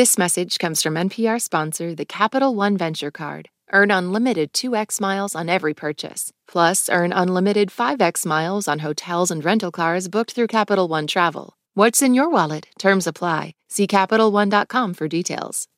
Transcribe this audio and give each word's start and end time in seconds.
This 0.00 0.16
message 0.16 0.58
comes 0.58 0.80
from 0.82 0.94
NPR 0.94 1.38
sponsor, 1.38 1.94
the 1.94 2.06
Capital 2.06 2.54
One 2.54 2.78
Venture 2.78 3.10
Card. 3.10 3.50
Earn 3.70 3.90
unlimited 3.90 4.54
2x 4.54 4.98
miles 4.98 5.34
on 5.34 5.50
every 5.50 5.74
purchase. 5.74 6.32
Plus, 6.48 6.88
earn 6.88 7.12
unlimited 7.12 7.68
5x 7.68 8.24
miles 8.24 8.66
on 8.66 8.78
hotels 8.78 9.30
and 9.30 9.44
rental 9.44 9.70
cars 9.70 10.08
booked 10.08 10.32
through 10.32 10.46
Capital 10.46 10.88
One 10.88 11.06
Travel. 11.06 11.52
What's 11.74 12.00
in 12.00 12.14
your 12.14 12.30
wallet? 12.30 12.68
Terms 12.78 13.06
apply. 13.06 13.52
See 13.68 13.86
CapitalOne.com 13.86 14.94
for 14.94 15.06
details. 15.06 15.68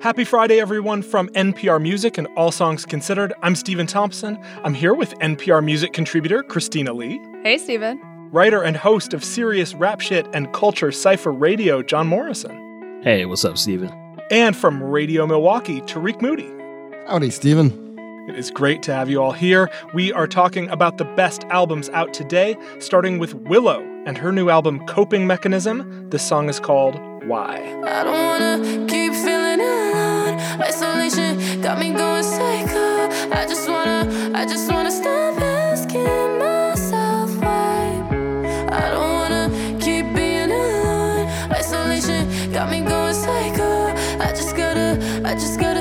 Happy 0.00 0.24
Friday, 0.24 0.58
everyone, 0.58 1.00
from 1.00 1.28
NPR 1.28 1.80
Music 1.80 2.18
and 2.18 2.26
All 2.36 2.50
Songs 2.50 2.84
Considered. 2.84 3.32
I'm 3.42 3.54
Stephen 3.54 3.86
Thompson. 3.86 4.42
I'm 4.64 4.74
here 4.74 4.92
with 4.92 5.14
NPR 5.20 5.64
Music 5.64 5.92
contributor 5.92 6.42
Christina 6.42 6.92
Lee. 6.92 7.20
Hey, 7.44 7.58
Stephen. 7.58 8.00
Writer 8.32 8.62
and 8.62 8.76
host 8.76 9.14
of 9.14 9.22
serious 9.22 9.72
rap 9.72 10.00
shit 10.00 10.26
and 10.32 10.52
culture 10.52 10.90
Cypher 10.90 11.30
Radio, 11.30 11.80
John 11.80 12.08
Morrison. 12.08 12.65
Hey, 13.06 13.24
what's 13.24 13.44
up, 13.44 13.56
Stephen? 13.56 13.92
And 14.32 14.56
from 14.56 14.82
Radio 14.82 15.28
Milwaukee, 15.28 15.80
Tarik 15.82 16.20
Moody. 16.20 16.50
Howdy, 17.06 17.30
Stephen. 17.30 17.96
It 18.28 18.36
is 18.36 18.50
great 18.50 18.82
to 18.82 18.92
have 18.92 19.08
you 19.08 19.22
all 19.22 19.30
here. 19.30 19.70
We 19.94 20.12
are 20.12 20.26
talking 20.26 20.68
about 20.70 20.98
the 20.98 21.04
best 21.04 21.44
albums 21.44 21.88
out 21.90 22.12
today, 22.12 22.56
starting 22.80 23.20
with 23.20 23.32
Willow 23.32 23.80
and 24.06 24.18
her 24.18 24.32
new 24.32 24.50
album, 24.50 24.84
Coping 24.86 25.24
Mechanism. 25.24 26.10
This 26.10 26.26
song 26.26 26.48
is 26.48 26.58
called 26.58 26.96
Why. 27.28 27.58
I 27.86 28.02
don't 28.02 28.12
wanna 28.12 28.86
keep 28.88 29.12
feeling 29.12 29.60
alone. 29.60 30.40
Isolation 30.60 31.62
got 31.62 31.78
me 31.78 31.92
going 31.92 32.24
psycho. 32.24 33.08
I 33.30 33.46
just 33.46 33.68
wanna, 33.68 34.32
I 34.34 34.44
just 34.46 34.68
wanna 34.68 34.90
psycho. 43.16 43.94
I 44.20 44.30
just 44.30 44.56
gotta, 44.56 45.22
I 45.24 45.34
just 45.34 45.58
gotta 45.58 45.75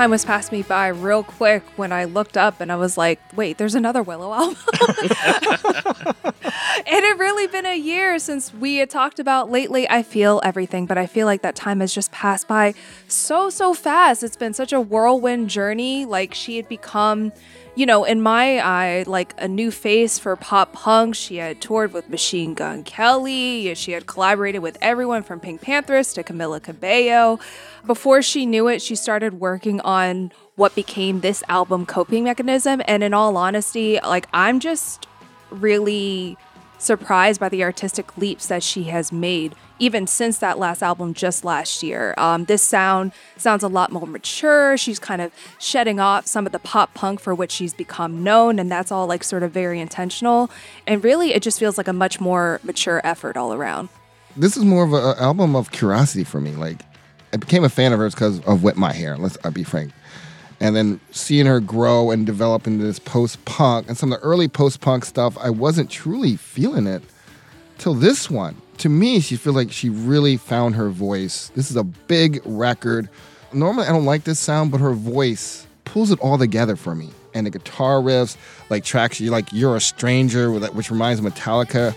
time 0.00 0.10
was 0.10 0.24
passing 0.24 0.56
me 0.56 0.62
by 0.62 0.88
real 0.88 1.22
quick 1.22 1.62
when 1.76 1.92
I 1.92 2.04
looked 2.04 2.38
up 2.38 2.62
and 2.62 2.72
I 2.72 2.76
was 2.76 2.96
like, 2.96 3.20
wait, 3.36 3.58
there's 3.58 3.74
another 3.74 4.02
Willow 4.02 4.32
album. 4.32 4.56
it 6.90 7.04
had 7.04 7.20
really 7.20 7.46
been 7.46 7.66
a 7.66 7.78
year 7.78 8.18
since 8.18 8.52
we 8.52 8.78
had 8.78 8.90
talked 8.90 9.20
about 9.20 9.48
lately. 9.48 9.88
I 9.88 10.02
feel 10.02 10.40
everything, 10.42 10.86
but 10.86 10.98
I 10.98 11.06
feel 11.06 11.24
like 11.24 11.42
that 11.42 11.54
time 11.54 11.78
has 11.78 11.94
just 11.94 12.10
passed 12.10 12.48
by 12.48 12.74
so, 13.06 13.48
so 13.48 13.74
fast. 13.74 14.24
It's 14.24 14.36
been 14.36 14.54
such 14.54 14.72
a 14.72 14.80
whirlwind 14.80 15.50
journey. 15.50 16.04
Like 16.04 16.34
she 16.34 16.56
had 16.56 16.68
become, 16.68 17.32
you 17.76 17.86
know, 17.86 18.02
in 18.02 18.20
my 18.20 18.58
eye, 18.58 19.04
like 19.06 19.34
a 19.38 19.46
new 19.46 19.70
face 19.70 20.18
for 20.18 20.34
pop 20.34 20.72
punk. 20.72 21.14
She 21.14 21.36
had 21.36 21.60
toured 21.60 21.92
with 21.92 22.08
Machine 22.08 22.54
Gun 22.54 22.82
Kelly. 22.82 23.72
She 23.76 23.92
had 23.92 24.06
collaborated 24.08 24.60
with 24.60 24.76
everyone 24.82 25.22
from 25.22 25.38
PinkPantheress 25.38 26.12
to 26.14 26.24
Camila 26.24 26.60
Cabello. 26.60 27.38
Before 27.86 28.20
she 28.20 28.46
knew 28.46 28.66
it, 28.66 28.82
she 28.82 28.96
started 28.96 29.34
working 29.34 29.80
on 29.82 30.32
what 30.56 30.74
became 30.74 31.20
this 31.20 31.44
album, 31.48 31.86
Coping 31.86 32.24
Mechanism. 32.24 32.82
And 32.86 33.04
in 33.04 33.14
all 33.14 33.36
honesty, 33.36 34.00
like 34.02 34.26
I'm 34.32 34.58
just 34.58 35.06
really 35.50 36.36
surprised 36.80 37.38
by 37.38 37.48
the 37.48 37.62
artistic 37.62 38.16
leaps 38.18 38.46
that 38.48 38.62
she 38.62 38.84
has 38.84 39.12
made 39.12 39.54
even 39.78 40.06
since 40.06 40.38
that 40.38 40.58
last 40.58 40.82
album 40.82 41.14
just 41.14 41.44
last 41.44 41.82
year 41.82 42.14
um, 42.16 42.46
this 42.46 42.62
sound 42.62 43.12
sounds 43.36 43.62
a 43.62 43.68
lot 43.68 43.92
more 43.92 44.06
mature 44.06 44.76
she's 44.76 44.98
kind 44.98 45.22
of 45.22 45.30
shedding 45.58 46.00
off 46.00 46.26
some 46.26 46.46
of 46.46 46.52
the 46.52 46.58
pop 46.58 46.92
punk 46.94 47.20
for 47.20 47.34
which 47.34 47.52
she's 47.52 47.74
become 47.74 48.22
known 48.24 48.58
and 48.58 48.70
that's 48.70 48.90
all 48.90 49.06
like 49.06 49.22
sort 49.22 49.42
of 49.42 49.52
very 49.52 49.78
intentional 49.78 50.50
and 50.86 51.04
really 51.04 51.34
it 51.34 51.42
just 51.42 51.58
feels 51.58 51.76
like 51.78 51.88
a 51.88 51.92
much 51.92 52.18
more 52.20 52.60
mature 52.64 53.00
effort 53.04 53.36
all 53.36 53.52
around 53.52 53.88
This 54.36 54.56
is 54.56 54.64
more 54.64 54.84
of 54.84 54.92
an 54.92 55.18
album 55.18 55.56
of 55.56 55.72
curiosity 55.72 56.24
for 56.24 56.40
me. 56.40 56.52
Like, 56.52 56.80
I 57.32 57.36
became 57.36 57.64
a 57.64 57.68
fan 57.68 57.92
of 57.92 57.98
hers 57.98 58.14
because 58.14 58.38
of 58.46 58.62
Whip 58.62 58.76
My 58.76 58.92
Hair. 58.92 59.16
Let's 59.18 59.36
I'll 59.44 59.50
be 59.50 59.64
frank. 59.64 59.92
And 60.60 60.76
then 60.76 61.00
seeing 61.10 61.46
her 61.46 61.58
grow 61.58 62.10
and 62.10 62.26
develop 62.26 62.66
into 62.66 62.84
this 62.84 62.98
post 62.98 63.42
punk 63.46 63.88
and 63.88 63.96
some 63.96 64.12
of 64.12 64.20
the 64.20 64.24
early 64.24 64.46
post 64.46 64.80
punk 64.80 65.06
stuff, 65.06 65.38
I 65.38 65.48
wasn't 65.48 65.90
truly 65.90 66.36
feeling 66.36 66.86
it 66.86 67.02
till 67.78 67.94
this 67.94 68.30
one. 68.30 68.56
To 68.78 68.88
me, 68.90 69.20
she 69.20 69.36
feels 69.36 69.56
like 69.56 69.72
she 69.72 69.88
really 69.88 70.36
found 70.36 70.74
her 70.74 70.90
voice. 70.90 71.50
This 71.54 71.70
is 71.70 71.76
a 71.76 71.84
big 71.84 72.40
record. 72.44 73.08
Normally, 73.52 73.86
I 73.86 73.90
don't 73.90 74.04
like 74.04 74.24
this 74.24 74.38
sound, 74.38 74.70
but 74.70 74.80
her 74.80 74.92
voice 74.92 75.66
pulls 75.84 76.10
it 76.10 76.20
all 76.20 76.38
together 76.38 76.76
for 76.76 76.94
me. 76.94 77.10
And 77.32 77.46
the 77.46 77.50
guitar 77.50 77.96
riffs, 77.96 78.36
like 78.68 78.84
tracks, 78.84 79.20
you 79.20 79.30
like 79.30 79.52
"You're 79.52 79.76
a 79.76 79.80
Stranger," 79.80 80.50
which 80.52 80.90
reminds 80.90 81.20
Metallica. 81.20 81.94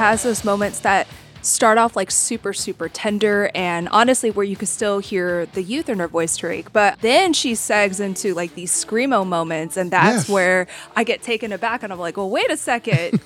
Has 0.00 0.22
those 0.22 0.44
moments 0.44 0.80
that 0.80 1.06
start 1.42 1.78
off 1.78 1.94
like 1.96 2.10
super 2.10 2.52
super 2.52 2.88
tender 2.88 3.50
and 3.54 3.88
honestly 3.90 4.30
where 4.30 4.44
you 4.44 4.56
could 4.56 4.68
still 4.68 4.98
hear 4.98 5.46
the 5.46 5.62
youth 5.62 5.88
in 5.88 5.98
her 5.98 6.06
voice 6.08 6.36
Tarik 6.36 6.70
but 6.72 6.98
then 7.00 7.32
she 7.32 7.52
segs 7.52 7.98
into 7.98 8.34
like 8.34 8.54
these 8.54 8.70
screamo 8.72 9.26
moments 9.26 9.78
and 9.78 9.90
that's 9.90 10.24
Yes. 10.24 10.28
where 10.28 10.66
I 10.96 11.02
get 11.04 11.22
taken 11.22 11.50
aback 11.52 11.82
and 11.82 11.92
I'm 11.94 11.98
like 11.98 12.18
well 12.18 12.28
wait 12.28 12.50
a 12.50 12.58
second 12.58 13.20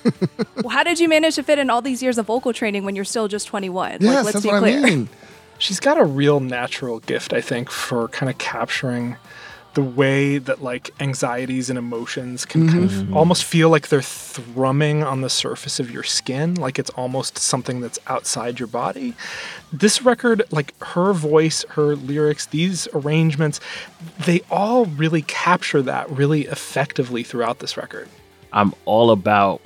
well, 0.63 0.69
how 0.71 0.85
did 0.85 1.01
you 1.01 1.09
manage 1.09 1.35
to 1.37 1.43
fit 1.43 1.59
in 1.59 1.71
all 1.71 1.83
these 1.83 2.05
years 2.05 2.17
of 2.19 2.27
vocal 2.27 2.53
training 2.53 2.85
when 2.85 2.95
you're 2.95 3.05
still 3.05 3.27
just 3.27 3.49
21 3.49 3.99
Yes, 4.01 4.03
like 4.03 4.25
let's 4.25 4.33
that's 4.35 4.45
be 4.45 4.49
what 4.53 4.59
clear 4.61 4.79
I 4.79 4.83
mean. 4.83 5.09
She's 5.59 5.81
got 5.81 5.99
a 5.99 6.05
real 6.05 6.39
natural 6.41 6.99
gift, 7.01 7.33
I 7.33 7.41
think, 7.41 7.69
for 7.71 8.07
kind 8.09 8.29
of 8.31 8.39
capturing 8.39 9.17
the 9.75 9.83
way 9.83 10.39
that 10.39 10.63
like 10.63 10.91
anxieties 11.01 11.69
and 11.69 11.79
emotions 11.79 12.45
can 12.45 12.63
mm-hmm. 12.63 12.73
kind 12.73 12.85
of 12.85 12.91
mm-hmm. 12.91 13.17
almost 13.17 13.45
feel 13.45 13.69
like 13.69 13.89
they're 13.89 14.01
thrumming 14.01 15.03
on 15.03 15.21
the 15.21 15.31
surface 15.31 15.79
of 15.79 15.91
your 15.91 16.03
skin, 16.03 16.55
like 16.55 16.79
it's 16.79 16.91
almost 16.91 17.39
something 17.39 17.81
that's 17.81 17.99
outside 18.07 18.59
your 18.59 18.69
body. 18.69 19.15
This 19.73 20.03
record, 20.03 20.43
like 20.51 20.75
her 20.83 21.13
voice, 21.13 21.65
her 21.71 21.97
lyrics, 21.97 22.47
these 22.47 22.89
arrangements, 22.95 23.61
they 24.25 24.41
all 24.51 24.87
really 24.87 25.23
capture 25.23 25.83
that 25.83 26.09
really 26.11 26.43
effectively 26.47 27.23
throughout 27.23 27.59
this 27.59 27.77
record. 27.77 28.09
I'm 28.53 28.73
all 28.85 29.11
about 29.11 29.61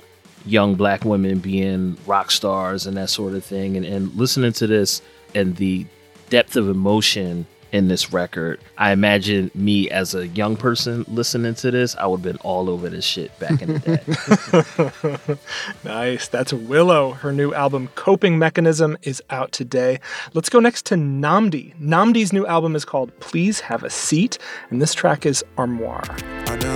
young 0.45 0.75
black 0.75 1.05
women 1.05 1.39
being 1.39 1.97
rock 2.07 2.31
stars 2.31 2.87
and 2.87 2.97
that 2.97 3.09
sort 3.09 3.35
of 3.35 3.43
thing. 3.43 3.77
And, 3.77 3.85
and 3.85 4.13
listening 4.15 4.53
to 4.53 4.67
this 4.67 5.01
and 5.35 5.55
the 5.57 5.85
depth 6.29 6.55
of 6.55 6.69
emotion 6.69 7.45
in 7.71 7.87
this 7.87 8.11
record, 8.11 8.59
I 8.77 8.91
imagine 8.91 9.51
me 9.53 9.89
as 9.89 10.15
a 10.15 10.27
young 10.27 10.55
person 10.55 11.05
listening 11.07 11.55
to 11.55 11.71
this, 11.71 11.95
I 11.95 12.05
would 12.07 12.17
have 12.17 12.23
been 12.23 12.37
all 12.37 12.69
over 12.69 12.89
this 12.89 13.05
shit 13.05 13.37
back 13.39 13.61
in 13.61 13.73
the 13.73 13.79
day. 13.79 15.37
Nice. 15.83 16.27
That's 16.27 16.53
Willow. 16.53 17.11
Her 17.11 17.31
new 17.31 17.53
album, 17.53 17.89
Coping 17.95 18.37
Mechanism, 18.37 18.97
is 19.03 19.21
out 19.29 19.51
today. 19.51 19.99
Let's 20.33 20.49
go 20.49 20.59
next 20.59 20.85
to 20.87 20.95
NNAMDÏ. 20.95 21.75
NNAMDÏ's 21.79 22.33
new 22.33 22.45
album 22.45 22.75
is 22.75 22.85
called 22.85 23.17
Please 23.19 23.61
Have 23.61 23.83
a 23.83 23.89
Seat, 23.89 24.37
and 24.69 24.81
this 24.81 24.93
track 24.93 25.25
is 25.25 25.43
Armoire. 25.57 26.03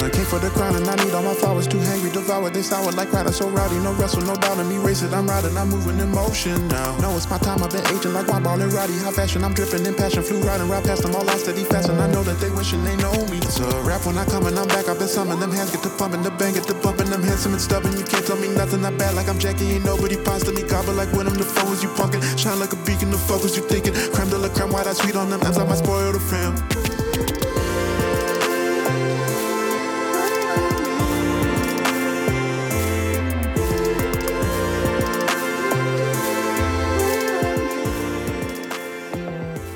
I 0.03 0.07
know. 0.07 0.13
Came 0.13 0.25
for 0.25 0.39
the 0.39 0.49
crown 0.49 0.75
and 0.75 0.87
I 0.87 0.95
need 1.03 1.13
all 1.13 1.23
my 1.23 1.33
flowers. 1.33 1.67
Too 1.67 1.77
hangry, 1.77 2.11
devoured. 2.11 2.53
They 2.53 2.61
sour 2.61 2.91
like 2.91 3.11
rider, 3.13 3.31
so 3.31 3.49
rowdy. 3.49 3.79
No 3.79 3.93
wrestle, 3.93 4.21
no 4.21 4.35
doubt 4.35 4.59
in 4.59 4.67
me. 4.67 4.77
Race 4.77 5.01
it, 5.01 5.13
I'm 5.13 5.27
riding, 5.27 5.55
I'm 5.57 5.69
moving 5.69 5.99
in 5.99 6.11
motion 6.11 6.67
now. 6.67 6.97
No, 6.97 7.15
it's 7.15 7.29
my 7.29 7.37
time. 7.37 7.63
I've 7.63 7.71
been 7.71 7.85
aging 7.87 8.13
like 8.13 8.27
one 8.27 8.43
ball 8.43 8.59
and 8.59 8.71
Roddy. 8.73 8.97
High 8.99 9.11
fashion, 9.11 9.43
I'm 9.43 9.53
dripping 9.53 9.85
in 9.85 9.95
passion. 9.95 10.23
Flew 10.23 10.41
riding 10.41 10.67
right 10.67 10.83
past 10.83 11.03
them 11.03 11.15
all. 11.15 11.27
I 11.29 11.37
steady 11.37 11.63
fashion. 11.63 11.99
I 11.99 12.07
know 12.11 12.23
that 12.23 12.39
they 12.39 12.49
wishing 12.51 12.83
they 12.83 12.95
know 12.97 13.15
me. 13.27 13.39
So 13.47 13.63
rap 13.81 14.05
when 14.05 14.17
I 14.17 14.25
come 14.25 14.45
and 14.47 14.57
I'm 14.59 14.67
back. 14.67 14.87
I've 14.87 14.99
been 14.99 15.07
summoning 15.07 15.39
them 15.39 15.51
hands, 15.51 15.71
get 15.71 15.83
to 15.83 15.89
pumping, 15.89 16.21
the 16.21 16.31
bang, 16.31 16.53
get 16.53 16.65
to 16.67 16.75
bumping. 16.75 17.09
them 17.09 17.23
handsome 17.23 17.53
and 17.53 17.61
stubborn. 17.61 17.97
You 17.97 18.03
can't 18.03 18.25
tell 18.25 18.37
me 18.37 18.49
nothing. 18.49 18.83
I 18.85 18.91
bad 18.91 19.15
like 19.15 19.29
I'm 19.29 19.39
Jackie. 19.39 19.71
Ain't 19.71 19.85
nobody 19.85 20.17
me. 20.17 20.63
Gobble 20.67 20.93
like 20.93 21.11
when 21.13 21.27
I'm 21.27 21.35
the 21.35 21.47
phone. 21.47 21.79
You 21.79 21.89
punkin', 21.95 22.21
shine 22.37 22.59
like 22.59 22.73
a 22.73 22.79
beacon. 22.83 23.09
The 23.09 23.17
focus 23.17 23.55
you 23.55 23.63
thinking. 23.63 23.93
Creme 24.11 24.29
de 24.29 24.37
la 24.37 24.49
creme, 24.49 24.71
why 24.71 24.83
I 24.83 24.93
sweet 24.93 25.15
on 25.15 25.29
them. 25.29 25.41
M's 25.41 25.57
I 25.57 25.65
might 25.65 25.77
spoil 25.77 26.11
the 26.11 26.19
fam. 26.19 26.92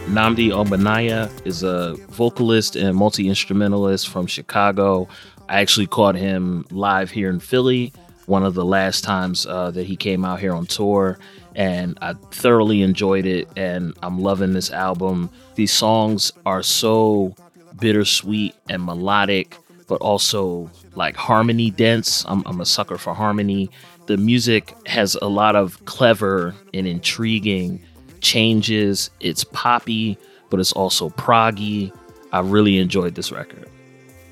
Nnamdi 0.08 0.52
Ogbonnaya 0.52 1.30
is 1.46 1.64
a 1.64 1.94
vocalist 2.12 2.78
and 2.78 2.96
multi 2.96 3.28
instrumentalist 3.28 4.08
from 4.08 4.26
Chicago. 4.26 5.10
I 5.50 5.60
actually 5.60 5.88
caught 5.88 6.16
him 6.16 6.66
live 6.72 7.12
here 7.12 7.30
in 7.30 7.42
Philly, 7.42 7.92
one 8.26 8.46
of 8.46 8.54
the 8.54 8.64
last 8.64 9.04
times 9.04 9.46
uh, 9.46 9.70
that 9.72 9.86
he 9.86 9.98
came 9.98 10.24
out 10.24 10.40
here 10.40 10.54
on 10.54 10.66
tour, 10.66 11.20
and 11.56 11.98
I 12.02 12.14
thoroughly 12.32 12.84
enjoyed 12.84 13.26
it. 13.26 13.50
And 13.58 13.98
I'm 14.02 14.22
loving 14.22 14.54
this 14.54 14.72
album. 14.72 15.30
These 15.56 15.74
songs 15.74 16.32
are 16.46 16.64
so 16.64 17.36
bittersweet 17.78 18.56
and 18.70 18.86
melodic, 18.86 19.58
but 19.88 20.00
also 20.00 20.72
like 20.96 21.18
harmony 21.18 21.70
dense. 21.70 22.24
I'm, 22.30 22.44
I'm 22.46 22.62
a 22.62 22.66
sucker 22.66 22.98
for 22.98 23.14
harmony. 23.14 23.70
The 24.06 24.16
music 24.16 24.74
has 24.88 25.16
a 25.22 25.28
lot 25.28 25.58
of 25.58 25.84
clever 25.84 26.56
and 26.74 26.88
intriguing 26.88 27.84
changes. 28.22 29.10
It's 29.20 29.44
poppy, 29.44 30.18
but 30.50 30.60
it's 30.60 30.74
also 30.74 31.10
proggy. 31.10 31.92
I 32.32 32.40
really 32.42 32.78
enjoyed 32.78 33.16
this 33.16 33.32
record. 33.32 33.70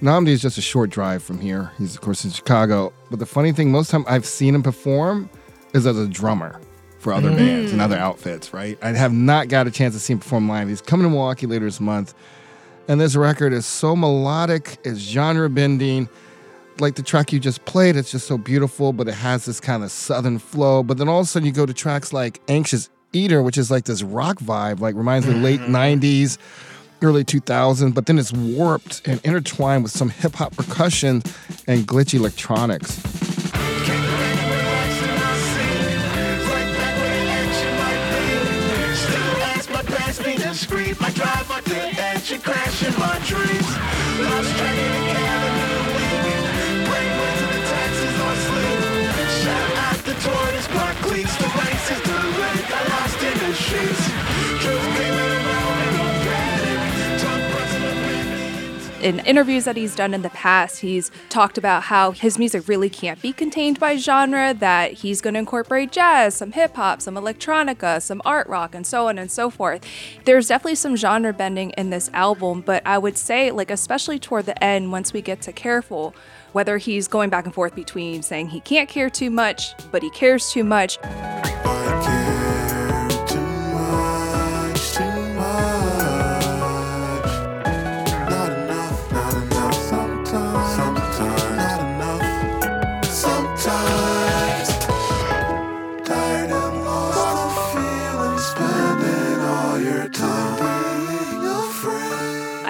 NNAMDÏ 0.01 0.27
is 0.27 0.41
just 0.41 0.57
a 0.57 0.61
short 0.61 0.89
drive 0.89 1.23
from 1.23 1.39
here. 1.39 1.71
He's 1.77 1.95
of 1.95 2.01
course 2.01 2.25
in 2.25 2.31
Chicago. 2.31 2.93
But 3.09 3.19
the 3.19 3.25
funny 3.25 3.51
thing, 3.51 3.71
most 3.71 3.89
time 3.89 4.05
I've 4.07 4.25
seen 4.25 4.53
him 4.53 4.63
perform 4.63 5.29
is 5.73 5.87
as 5.87 5.97
a 5.97 6.07
drummer 6.07 6.59
for 6.99 7.13
other 7.13 7.29
mm. 7.29 7.37
bands 7.37 7.71
and 7.71 7.81
other 7.81 7.97
outfits, 7.97 8.53
right? 8.53 8.77
I 8.81 8.89
have 8.89 9.13
not 9.13 9.47
got 9.47 9.67
a 9.67 9.71
chance 9.71 9.93
to 9.93 9.99
see 9.99 10.13
him 10.13 10.19
perform 10.19 10.49
live. 10.49 10.67
He's 10.67 10.81
coming 10.81 11.05
to 11.05 11.09
Milwaukee 11.09 11.45
later 11.45 11.65
this 11.65 11.79
month. 11.79 12.13
And 12.87 12.99
this 12.99 13.15
record 13.15 13.53
is 13.53 13.65
so 13.65 13.95
melodic, 13.95 14.77
it's 14.83 14.99
genre 14.99 15.49
bending. 15.49 16.09
Like 16.79 16.95
the 16.95 17.03
track 17.03 17.31
you 17.31 17.39
just 17.39 17.63
played, 17.65 17.95
it's 17.95 18.11
just 18.11 18.27
so 18.27 18.37
beautiful, 18.37 18.91
but 18.91 19.07
it 19.07 19.13
has 19.13 19.45
this 19.45 19.59
kind 19.59 19.83
of 19.83 19.91
southern 19.91 20.39
flow. 20.39 20.83
But 20.83 20.97
then 20.97 21.07
all 21.07 21.19
of 21.19 21.25
a 21.25 21.27
sudden 21.27 21.45
you 21.45 21.51
go 21.51 21.65
to 21.65 21.73
tracks 21.73 22.11
like 22.11 22.41
Anxious 22.47 22.89
Eater, 23.15 23.41
which 23.41 23.57
is 23.57 23.71
like 23.71 23.85
this 23.85 24.03
rock 24.03 24.39
vibe, 24.39 24.79
like 24.79 24.95
reminds 24.95 25.25
me 25.25 25.33
of 25.33 25.41
late 25.41 25.61
mm-hmm. 25.61 25.75
90s, 25.75 26.37
early 27.01 27.23
2000s, 27.23 27.93
but 27.93 28.05
then 28.05 28.19
it's 28.19 28.33
warped 28.33 29.07
and 29.07 29.19
intertwined 29.23 29.83
with 29.83 29.91
some 29.91 30.09
hip 30.09 30.33
hop 30.33 30.55
percussion 30.55 31.23
and 31.67 31.87
glitchy 31.87 32.15
electronics. 32.15 33.01
In 59.05 59.19
interviews 59.19 59.65
that 59.65 59.77
he's 59.77 59.93
done 59.93 60.15
in 60.15 60.23
the 60.23 60.31
past, 60.31 60.79
he's 60.79 61.11
talked 61.29 61.59
about 61.59 61.83
how 61.83 62.09
his 62.09 62.39
music 62.39 62.67
really 62.67 62.89
can't 62.89 63.21
be 63.21 63.31
contained 63.31 63.79
by 63.79 63.95
genre, 63.97 64.51
that 64.55 64.93
he's 64.93 65.21
going 65.21 65.35
to 65.35 65.39
incorporate 65.39 65.91
jazz, 65.91 66.33
some 66.33 66.53
hip 66.53 66.75
hop, 66.75 67.03
some 67.03 67.13
electronica, 67.13 68.01
some 68.01 68.19
art 68.25 68.47
rock, 68.47 68.73
and 68.73 68.87
so 68.87 69.07
on 69.07 69.19
and 69.19 69.29
so 69.29 69.51
forth. 69.51 69.85
There's 70.25 70.47
definitely 70.47 70.75
some 70.75 70.95
genre 70.95 71.33
bending 71.33 71.69
in 71.77 71.91
this 71.91 72.09
album, 72.13 72.61
but 72.61 72.81
I 72.83 72.97
would 72.97 73.15
say, 73.15 73.51
like, 73.51 73.69
especially 73.69 74.17
toward 74.17 74.47
the 74.47 74.63
end, 74.63 74.91
once 74.91 75.13
we 75.13 75.21
get 75.21 75.39
to 75.43 75.53
Careful, 75.53 76.15
whether 76.53 76.79
he's 76.79 77.07
going 77.07 77.29
back 77.29 77.45
and 77.45 77.53
forth 77.53 77.75
between 77.75 78.23
saying 78.23 78.49
he 78.49 78.59
can't 78.59 78.89
care 78.89 79.11
too 79.11 79.29
much, 79.29 79.75
but 79.91 80.01
he 80.01 80.09
cares 80.09 80.49
too 80.49 80.63
much, 80.63 80.97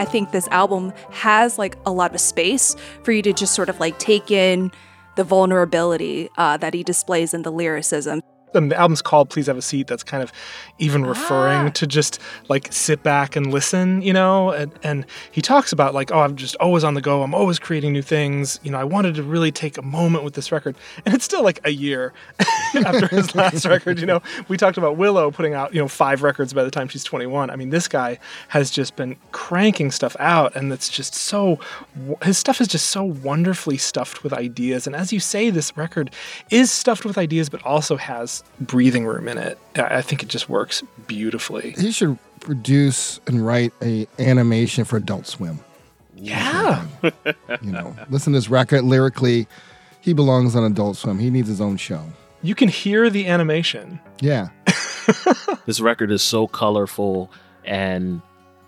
I 0.05 0.07
think 0.07 0.29
this 0.29 0.47
album 0.49 0.93
has 1.09 1.57
like 1.57 1.79
a 1.83 1.91
lot 1.91 2.13
of 2.13 2.21
space 2.21 2.75
for 3.01 3.11
you 3.11 3.23
to 3.23 3.33
just 3.33 3.55
sort 3.55 3.69
of 3.69 3.79
like 3.79 3.97
take 3.97 4.29
in 4.29 4.71
the 5.15 5.23
vulnerability 5.23 6.29
uh, 6.37 6.57
that 6.57 6.75
he 6.75 6.83
displays 6.83 7.33
in 7.33 7.41
the 7.41 7.51
lyricism. 7.51 8.21
And 8.55 8.71
the 8.71 8.77
album's 8.77 9.01
called 9.01 9.29
Please 9.29 9.47
Have 9.47 9.57
a 9.57 9.61
Seat. 9.61 9.87
That's 9.87 10.03
kind 10.03 10.23
of 10.23 10.31
even 10.79 11.05
referring 11.05 11.67
Ah. 11.67 11.69
to 11.69 11.87
just 11.87 12.19
like 12.49 12.71
sit 12.71 13.03
back 13.03 13.35
and 13.35 13.51
listen, 13.51 14.01
you 14.01 14.13
know? 14.13 14.51
And, 14.51 14.71
and 14.83 15.05
he 15.31 15.41
talks 15.41 15.71
about 15.71 15.93
like, 15.93 16.11
oh, 16.11 16.19
I'm 16.19 16.35
just 16.35 16.55
always 16.57 16.83
on 16.83 16.93
the 16.93 17.01
go. 17.01 17.21
I'm 17.23 17.33
always 17.35 17.59
creating 17.59 17.93
new 17.93 18.01
things. 18.01 18.59
You 18.63 18.71
know, 18.71 18.79
I 18.79 18.83
wanted 18.83 19.15
to 19.15 19.23
really 19.23 19.51
take 19.51 19.77
a 19.77 19.81
moment 19.81 20.23
with 20.23 20.33
this 20.33 20.51
record. 20.51 20.75
And 21.05 21.13
it's 21.13 21.25
still 21.25 21.43
like 21.43 21.59
a 21.65 21.71
year 21.71 22.13
after 22.85 23.07
his 23.07 23.35
last 23.35 23.65
record, 23.65 23.99
you 23.99 24.05
know? 24.05 24.21
We 24.47 24.57
talked 24.57 24.77
about 24.77 24.97
Willow 24.97 25.31
putting 25.31 25.53
out, 25.53 25.73
you 25.73 25.81
know, 25.81 25.87
five 25.87 26.23
records 26.23 26.53
by 26.53 26.63
the 26.63 26.71
time 26.71 26.87
she's 26.87 27.03
21. 27.03 27.49
I 27.49 27.55
mean, 27.55 27.69
this 27.69 27.87
guy 27.87 28.17
has 28.47 28.71
just 28.71 28.95
been 28.95 29.15
cranking 29.31 29.91
stuff 29.91 30.15
out 30.19 30.55
and 30.55 30.71
it's 30.71 30.89
just 30.89 31.13
so, 31.13 31.59
his 32.23 32.37
stuff 32.37 32.61
is 32.61 32.67
just 32.67 32.87
so 32.89 33.03
wonderfully 33.03 33.77
stuffed 33.77 34.23
with 34.23 34.33
ideas. 34.33 34.87
And 34.87 34.95
as 34.95 35.11
you 35.11 35.19
say, 35.19 35.49
this 35.49 35.75
record 35.77 36.11
is 36.49 36.71
stuffed 36.71 37.05
with 37.05 37.17
ideas, 37.17 37.49
but 37.49 37.61
also 37.65 37.97
has 37.97 38.43
breathing 38.59 39.05
room 39.05 39.27
in 39.27 39.37
it. 39.37 39.57
I 39.75 39.97
I 39.97 40.01
think 40.01 40.23
it 40.23 40.29
just 40.29 40.49
works 40.49 40.83
beautifully. 41.07 41.75
He 41.77 41.91
should 41.91 42.17
produce 42.39 43.19
and 43.27 43.45
write 43.45 43.73
a 43.81 44.07
animation 44.19 44.85
for 44.85 44.97
Adult 44.97 45.27
Swim. 45.27 45.59
Yeah. 46.15 46.85
You 47.61 47.71
know, 47.71 47.95
listen 48.09 48.33
to 48.33 48.37
this 48.39 48.49
record 48.49 48.83
lyrically. 48.83 49.47
He 50.01 50.13
belongs 50.13 50.55
on 50.55 50.63
Adult 50.63 50.97
Swim. 50.97 51.19
He 51.19 51.29
needs 51.29 51.47
his 51.47 51.61
own 51.61 51.77
show. 51.77 52.03
You 52.41 52.55
can 52.55 52.69
hear 52.69 53.09
the 53.09 53.27
animation. 53.27 53.99
Yeah. 54.19 54.49
This 55.65 55.79
record 55.79 56.11
is 56.11 56.21
so 56.21 56.47
colorful, 56.47 57.31
and 57.63 58.21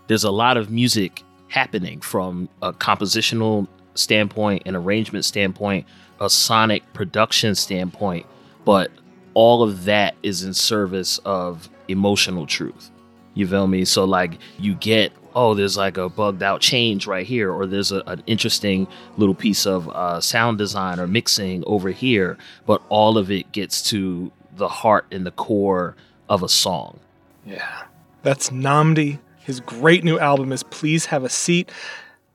there's 0.07 0.23
a 0.23 0.31
lot 0.31 0.57
of 0.57 0.71
music 0.71 1.23
happening 1.47 2.01
from 2.01 2.49
a 2.61 2.73
compositional 2.73 3.67
standpoint, 3.93 4.63
an 4.65 4.75
arrangement 4.75 5.25
standpoint, 5.25 5.85
a 6.19 6.29
sonic 6.29 6.91
production 6.93 7.55
standpoint, 7.55 8.25
but 8.65 8.91
all 9.37 9.61
of 9.61 9.85
that 9.85 10.15
is 10.23 10.41
in 10.41 10.51
service 10.51 11.19
of 11.19 11.69
emotional 11.87 12.47
truth. 12.47 12.89
You 13.35 13.45
feel 13.45 13.67
me? 13.67 13.85
So, 13.85 14.03
like, 14.03 14.39
you 14.57 14.73
get, 14.73 15.11
oh, 15.35 15.53
there's 15.53 15.77
like 15.77 15.97
a 15.97 16.09
bugged 16.09 16.41
out 16.41 16.59
change 16.59 17.05
right 17.05 17.23
here, 17.23 17.51
or 17.51 17.67
there's 17.67 17.91
a, 17.91 18.01
an 18.07 18.23
interesting 18.25 18.87
little 19.15 19.35
piece 19.35 19.67
of 19.67 19.89
uh, 19.89 20.19
sound 20.21 20.57
design 20.57 20.99
or 20.99 21.05
mixing 21.05 21.63
over 21.67 21.91
here, 21.91 22.35
but 22.65 22.81
all 22.89 23.15
of 23.15 23.29
it 23.29 23.51
gets 23.51 23.83
to 23.91 24.31
the 24.55 24.67
heart 24.67 25.05
and 25.11 25.23
the 25.23 25.31
core 25.31 25.95
of 26.29 26.41
a 26.41 26.49
song. 26.49 26.99
Yeah. 27.45 27.83
That's 28.23 28.49
NNAMDÏ. 28.49 29.19
His 29.37 29.59
great 29.59 30.03
new 30.03 30.17
album 30.17 30.51
is 30.51 30.63
Please 30.63 31.05
Have 31.05 31.23
a 31.23 31.29
Seat. 31.29 31.71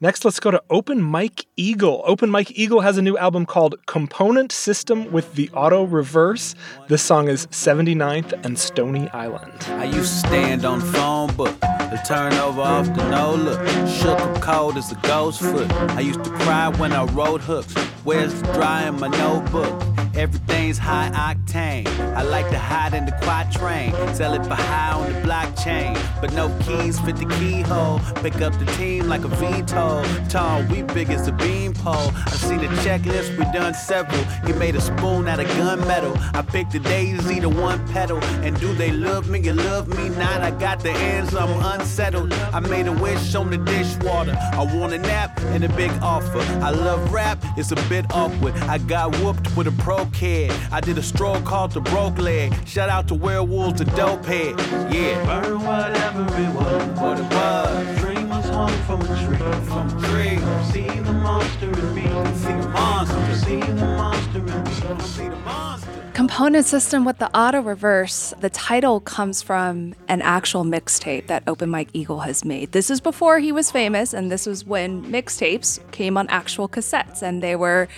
Next, 0.02 0.24
let's 0.24 0.40
go 0.40 0.50
to 0.50 0.60
Open 0.68 1.00
Mike 1.00 1.46
Eagle. 1.56 2.02
Open 2.04 2.28
Mike 2.28 2.50
Eagle 2.58 2.80
has 2.80 2.98
a 2.98 3.02
new 3.02 3.16
album 3.16 3.46
called 3.46 3.76
Component 3.86 4.50
System 4.50 5.12
with 5.12 5.34
the 5.36 5.48
Auto 5.50 5.84
Reverse. 5.84 6.56
This 6.88 7.04
song 7.04 7.28
is 7.28 7.46
79th 7.46 8.32
and 8.44 8.58
Stony 8.58 9.08
Island. 9.10 9.54
I 9.68 9.84
used 9.84 10.10
to 10.24 10.28
stand 10.28 10.64
on 10.64 10.80
phone 10.80 11.32
book, 11.36 11.56
the 11.92 11.98
turnover 11.98 12.62
off 12.62 12.86
the 12.94 13.08
no 13.10 13.34
look. 13.34 13.60
Shook 13.86 14.20
'em 14.20 14.34
cold 14.40 14.76
as 14.76 14.90
a 14.92 14.98
ghost 15.06 15.40
foot. 15.40 15.70
I 15.98 16.00
used 16.00 16.24
to 16.24 16.30
cry 16.30 16.68
when 16.68 16.92
I 16.92 17.04
wrote 17.04 17.42
hooks. 17.42 17.74
Where's 18.04 18.34
the 18.34 18.52
dry 18.52 18.88
in 18.88 18.98
my 18.98 19.08
notebook? 19.08 19.74
Everything's 20.14 20.76
high 20.76 21.10
octane. 21.14 21.86
I 22.14 22.22
like 22.22 22.48
to 22.50 22.58
hide 22.58 22.92
in 22.92 23.06
the 23.06 23.12
quatrain. 23.22 23.92
Sell 24.14 24.34
it 24.34 24.44
for 24.44 24.54
high 24.54 24.92
on 24.92 25.12
the 25.12 25.20
blockchain. 25.20 25.98
But 26.20 26.34
no 26.34 26.50
keys 26.64 27.00
fit 27.00 27.16
the 27.16 27.24
keyhole. 27.36 27.98
Pick 28.22 28.40
up 28.42 28.58
the 28.58 28.66
team 28.76 29.08
like 29.08 29.24
a 29.24 29.28
veto. 29.28 30.04
Tall, 30.28 30.62
we 30.64 30.82
big 30.82 31.08
as 31.10 31.28
a 31.28 31.32
beanpole. 31.32 32.12
I 32.26 32.30
seen 32.32 32.58
the 32.58 32.68
checklist, 32.84 33.38
we 33.38 33.44
done 33.52 33.74
several. 33.74 34.22
He 34.46 34.52
made 34.52 34.76
a 34.76 34.80
spoon 34.80 35.28
out 35.28 35.40
of 35.40 35.46
gunmetal. 35.58 36.14
I 36.34 36.42
picked 36.42 36.72
the 36.72 36.80
daisy 36.80 37.40
to 37.40 37.48
one 37.48 37.80
petal. 37.88 38.22
And 38.44 38.58
do 38.60 38.74
they 38.74 38.90
love 38.90 39.30
me? 39.30 39.40
You 39.40 39.54
love 39.54 39.88
me 39.88 40.10
not. 40.10 40.42
I 40.42 40.50
got 40.50 40.80
the 40.80 40.90
ends, 40.90 41.34
I'm 41.34 41.54
unsettled. 41.82 42.32
I 42.54 42.60
made 42.60 42.86
a 42.86 42.92
wish 42.92 43.34
on 43.34 43.50
the 43.50 43.58
dishwater. 43.58 44.36
I 44.52 44.62
want 44.76 44.92
a 44.92 44.98
nap 44.98 45.40
and 45.54 45.64
a 45.64 45.68
big 45.70 45.90
offer. 46.00 46.38
I 46.62 46.70
love 46.70 47.12
rap, 47.12 47.38
it's 47.56 47.72
a 47.72 47.76
bit 47.88 48.04
awkward. 48.12 48.54
I 48.74 48.78
got 48.78 49.16
whooped 49.16 49.56
with 49.56 49.66
a 49.66 49.72
pro 49.82 50.06
kid. 50.06 50.52
I 50.70 50.80
did 50.80 50.96
a 50.98 51.02
stroll 51.02 51.40
called 51.40 51.72
the 51.72 51.80
broke 51.80 52.18
leg. 52.18 52.54
Shout 52.66 52.88
out 52.88 53.08
to 53.08 53.14
werewolves, 53.14 53.80
the 53.80 53.84
dope 53.96 54.24
head. 54.24 54.54
Yeah. 54.94 55.24
Burn 55.26 55.60
whatever 55.64 56.22
it 56.22 56.54
was. 56.54 57.00
What 57.00 57.18
it 57.18 57.28
was. 57.34 58.00
Dream 58.00 58.28
was 58.28 58.48
hung 58.48 58.76
from 58.86 59.00
a 59.02 59.06
tree. 59.24 59.36
From 59.66 59.86
a 59.88 60.06
tree. 60.06 60.38
See 60.72 61.00
the 61.00 61.12
monster 61.12 61.66
in 61.66 61.94
me. 61.94 62.06
See 62.42 62.58
the 62.62 62.68
monster. 62.68 63.34
See 63.44 63.60
the 63.60 63.74
monster 63.74 64.38
in 64.38 64.64
me. 64.64 65.04
See 65.04 65.28
the 65.28 65.36
monster. 65.36 66.01
Component 66.14 66.66
system 66.66 67.06
with 67.06 67.16
the 67.16 67.34
auto 67.34 67.62
reverse. 67.62 68.34
The 68.38 68.50
title 68.50 69.00
comes 69.00 69.40
from 69.40 69.94
an 70.08 70.20
actual 70.20 70.62
mixtape 70.62 71.26
that 71.28 71.42
Open 71.46 71.70
Mike 71.70 71.88
Eagle 71.94 72.20
has 72.20 72.44
made. 72.44 72.72
This 72.72 72.90
is 72.90 73.00
before 73.00 73.38
he 73.38 73.50
was 73.50 73.70
famous, 73.70 74.12
and 74.12 74.30
this 74.30 74.44
was 74.44 74.66
when 74.66 75.06
mixtapes 75.06 75.80
came 75.90 76.18
on 76.18 76.28
actual 76.28 76.68
cassettes, 76.68 77.22
and 77.22 77.42
they 77.42 77.56
were 77.56 77.88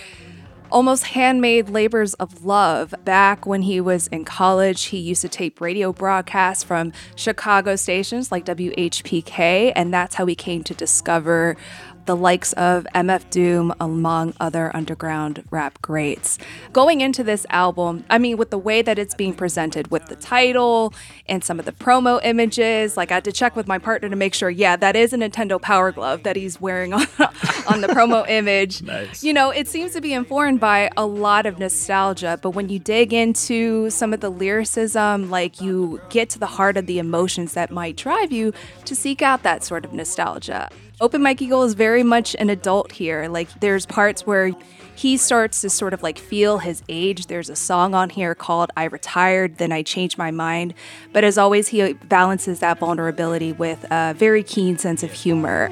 almost 0.71 1.03
handmade 1.07 1.69
labors 1.69 2.13
of 2.15 2.45
love. 2.45 2.95
Back 3.03 3.45
when 3.45 3.63
he 3.63 3.81
was 3.81 4.07
in 4.07 4.23
college, 4.23 4.85
he 4.85 4.97
used 4.97 5.21
to 5.21 5.29
tape 5.29 5.59
radio 5.59 5.91
broadcasts 5.91 6.63
from 6.63 6.93
Chicago 7.15 7.75
stations 7.75 8.31
like 8.31 8.45
WHPK, 8.45 9.73
and 9.75 9.93
that's 9.93 10.15
how 10.15 10.25
he 10.25 10.35
came 10.35 10.63
to 10.63 10.73
discover 10.73 11.57
the 12.05 12.15
likes 12.15 12.53
of 12.53 12.85
MF 12.95 13.29
Doom, 13.29 13.73
among 13.79 14.33
other 14.39 14.71
underground 14.75 15.43
rap 15.49 15.81
greats. 15.81 16.37
Going 16.73 17.01
into 17.01 17.23
this 17.23 17.45
album, 17.49 18.03
I 18.09 18.17
mean, 18.17 18.37
with 18.37 18.49
the 18.49 18.57
way 18.57 18.81
that 18.81 18.99
it's 18.99 19.15
being 19.15 19.33
presented, 19.33 19.91
with 19.91 20.05
the 20.07 20.15
title 20.15 20.93
and 21.27 21.43
some 21.43 21.59
of 21.59 21.65
the 21.65 21.71
promo 21.71 22.19
images, 22.23 22.97
like 22.97 23.11
I 23.11 23.15
had 23.15 23.25
to 23.25 23.31
check 23.31 23.55
with 23.55 23.67
my 23.67 23.77
partner 23.77 24.09
to 24.09 24.15
make 24.15 24.33
sure, 24.33 24.49
yeah, 24.49 24.75
that 24.75 24.95
is 24.95 25.13
a 25.13 25.17
Nintendo 25.17 25.61
Power 25.61 25.91
Glove 25.91 26.23
that 26.23 26.35
he's 26.35 26.61
wearing 26.61 26.93
on, 26.93 27.01
on 27.67 27.81
the 27.81 27.87
promo 27.87 28.25
image. 28.29 28.81
Nice. 28.81 29.23
You 29.23 29.33
know, 29.33 29.49
it 29.49 29.67
seems 29.67 29.93
to 29.93 30.01
be 30.01 30.13
informed 30.13 30.59
by 30.59 30.89
a 30.97 31.05
lot 31.05 31.45
of 31.45 31.59
nostalgia, 31.59 32.39
but 32.41 32.51
when 32.51 32.69
you 32.69 32.79
dig 32.79 33.13
into 33.13 33.89
some 33.89 34.13
of 34.13 34.19
the 34.19 34.29
lyricism, 34.29 35.29
like 35.29 35.61
you 35.61 36.01
get 36.09 36.29
to 36.31 36.39
the 36.39 36.45
heart 36.45 36.77
of 36.77 36.85
the 36.85 36.99
emotions 36.99 37.53
that 37.53 37.71
might 37.71 37.97
drive 37.97 38.31
you 38.31 38.53
to 38.85 38.95
seek 38.95 39.21
out 39.21 39.43
that 39.43 39.63
sort 39.63 39.85
of 39.85 39.93
nostalgia. 39.93 40.69
Open 41.01 41.21
Mike 41.21 41.41
Eagle 41.41 41.63
is 41.63 41.73
very 41.73 42.03
much 42.03 42.37
an 42.39 42.49
adult 42.49 42.93
here. 42.93 43.27
Like 43.27 43.49
there's 43.59 43.85
parts 43.85 44.25
where 44.25 44.51
he 44.95 45.17
starts 45.17 45.59
to 45.61 45.69
sort 45.69 45.93
of 45.93 46.01
like 46.01 46.17
feel 46.17 46.59
his 46.59 46.83
age. 46.87 47.27
There's 47.27 47.49
a 47.49 47.55
song 47.55 47.93
on 47.93 48.09
here 48.09 48.33
called 48.33 48.71
I 48.77 48.85
Retired, 48.85 49.57
Then 49.57 49.73
I 49.73 49.83
Changed 49.83 50.17
My 50.17 50.31
Mind. 50.31 50.73
But 51.11 51.25
as 51.25 51.37
always, 51.37 51.67
he 51.67 51.91
balances 51.93 52.61
that 52.61 52.79
vulnerability 52.79 53.51
with 53.51 53.85
a 53.91 54.13
very 54.13 54.41
keen 54.41 54.77
sense 54.77 55.03
of 55.03 55.11
humor. 55.11 55.67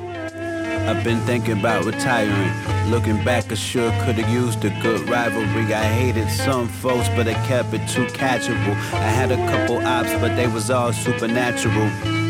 I've 0.89 1.05
been 1.05 1.21
thinking 1.21 1.57
about 1.57 1.85
retiring. 1.85 2.51
Looking 2.91 3.23
back, 3.23 3.49
I 3.49 3.55
sure 3.55 3.91
could've 4.03 4.27
used 4.27 4.65
a 4.65 4.77
good 4.81 5.07
rivalry. 5.07 5.73
I 5.73 5.85
hated 5.85 6.29
some 6.29 6.67
folks, 6.67 7.07
but 7.15 7.29
I 7.29 7.33
kept 7.47 7.73
it 7.73 7.87
too 7.87 8.07
catchable. 8.07 8.75
I 8.91 9.07
had 9.07 9.31
a 9.31 9.37
couple 9.37 9.77
ops, 9.77 10.11
but 10.15 10.35
they 10.35 10.47
was 10.47 10.69
all 10.69 10.91
supernatural. 10.91 12.22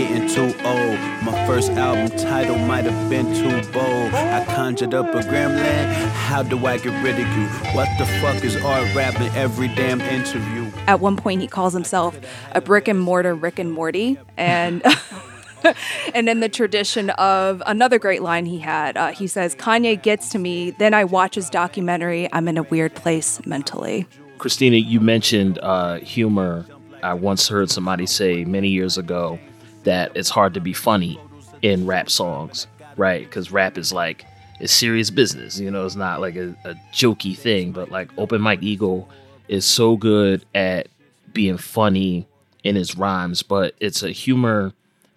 Getting 0.00 0.26
too 0.28 0.46
old. 0.64 0.98
My 1.22 1.46
first 1.46 1.72
album 1.72 2.16
title 2.16 2.56
might 2.56 2.86
have 2.86 3.10
been 3.10 3.26
too 3.34 3.70
bold. 3.70 4.14
I 4.14 4.44
conjured 4.46 4.94
up 4.94 5.14
a 5.14 5.20
gremlin. 5.20 5.92
How 6.12 6.42
do 6.42 6.64
I 6.64 6.78
get 6.78 7.04
rid 7.04 7.14
of 7.14 7.28
you? 7.36 7.46
What 7.74 7.86
the 7.98 8.06
fuck 8.06 8.42
is 8.42 8.56
art 8.56 8.94
rapping 8.94 9.28
every 9.36 9.68
damn 9.68 10.00
interview? 10.00 10.70
At 10.86 11.00
one 11.00 11.18
point, 11.18 11.42
he 11.42 11.46
calls 11.46 11.74
himself 11.74 12.18
a 12.52 12.62
brick 12.62 12.88
and 12.88 12.98
mortar 12.98 13.34
Rick 13.34 13.58
and 13.58 13.70
Morty. 13.72 14.18
And. 14.38 14.82
and 16.14 16.26
in 16.30 16.40
the 16.40 16.48
tradition 16.48 17.10
of 17.10 17.62
another 17.66 17.98
great 17.98 18.22
line 18.22 18.46
he 18.46 18.58
had, 18.58 18.96
uh, 18.96 19.08
he 19.08 19.26
says, 19.26 19.54
Kanye 19.54 20.00
gets 20.00 20.30
to 20.30 20.38
me, 20.38 20.70
then 20.70 20.94
I 20.94 21.04
watch 21.04 21.34
his 21.34 21.50
documentary. 21.50 22.32
I'm 22.32 22.48
in 22.48 22.56
a 22.56 22.62
weird 22.62 22.94
place 22.94 23.44
mentally. 23.44 24.06
Christina, 24.38 24.78
you 24.78 25.00
mentioned 25.00 25.58
uh, 25.62 25.96
humor. 25.96 26.64
I 27.02 27.12
once 27.12 27.48
heard 27.48 27.70
somebody 27.70 28.06
say 28.06 28.46
many 28.46 28.68
years 28.68 28.96
ago 28.96 29.38
that 29.84 30.12
it's 30.14 30.30
hard 30.30 30.54
to 30.54 30.60
be 30.60 30.72
funny 30.72 31.20
in 31.62 31.86
rap 31.86 32.10
songs, 32.10 32.66
right? 32.96 33.24
Because 33.24 33.50
rap 33.50 33.78
is 33.78 33.92
like 33.92 34.24
it's 34.60 34.72
serious 34.72 35.10
business. 35.10 35.58
You 35.58 35.70
know, 35.70 35.86
it's 35.86 35.96
not 35.96 36.20
like 36.20 36.36
a, 36.36 36.54
a 36.64 36.74
jokey 36.92 37.36
thing. 37.36 37.72
But 37.72 37.90
like 37.90 38.10
Open 38.18 38.40
Mike 38.40 38.62
Eagle 38.62 39.08
is 39.48 39.64
so 39.64 39.96
good 39.96 40.44
at 40.54 40.88
being 41.32 41.56
funny 41.56 42.26
in 42.62 42.76
his 42.76 42.96
rhymes, 42.96 43.42
but 43.42 43.74
it's 43.80 44.02
a 44.02 44.10
humor 44.10 44.72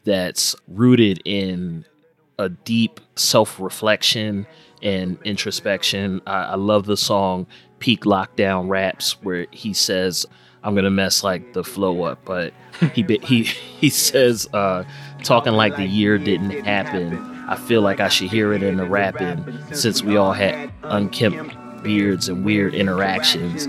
that's 0.05 0.55
rooted 0.67 1.22
in 1.25 1.86
a 2.39 2.50
deep 2.50 3.00
self 3.15 3.60
reflection 3.60 4.48
and 4.82 5.17
introspection. 5.24 6.22
I, 6.25 6.43
I 6.43 6.55
love 6.55 6.86
the 6.86 6.98
song 6.98 7.48
Peak 7.79 8.01
Lockdown 8.05 8.70
Raps, 8.70 9.22
where 9.22 9.48
he 9.51 9.74
says, 9.74 10.25
I'm 10.63 10.75
gonna 10.75 10.89
mess 10.89 11.24
like 11.24 11.53
the 11.53 11.63
flow 11.63 12.03
up, 12.03 12.20
but 12.25 12.53
he 12.93 13.03
he 13.24 13.43
he 13.43 13.89
says, 13.89 14.48
uh, 14.53 14.84
talking 15.24 15.53
like 15.53 15.75
the 15.75 15.86
year 15.86 16.17
didn't 16.17 16.51
happen. 16.65 17.17
I 17.48 17.58
feel 17.58 17.82
like 17.82 18.00
I 18.00 18.08
should 18.08 18.29
hear 18.29 18.53
it 18.53 18.63
in 18.63 18.77
the 18.77 18.86
rapping, 18.86 19.46
since 19.74 20.01
we 20.01 20.15
all 20.15 20.32
had 20.32 20.72
unkempt 20.84 21.55
beards 21.84 22.29
and 22.29 22.46
weird 22.46 22.74
interactions. 22.74 23.67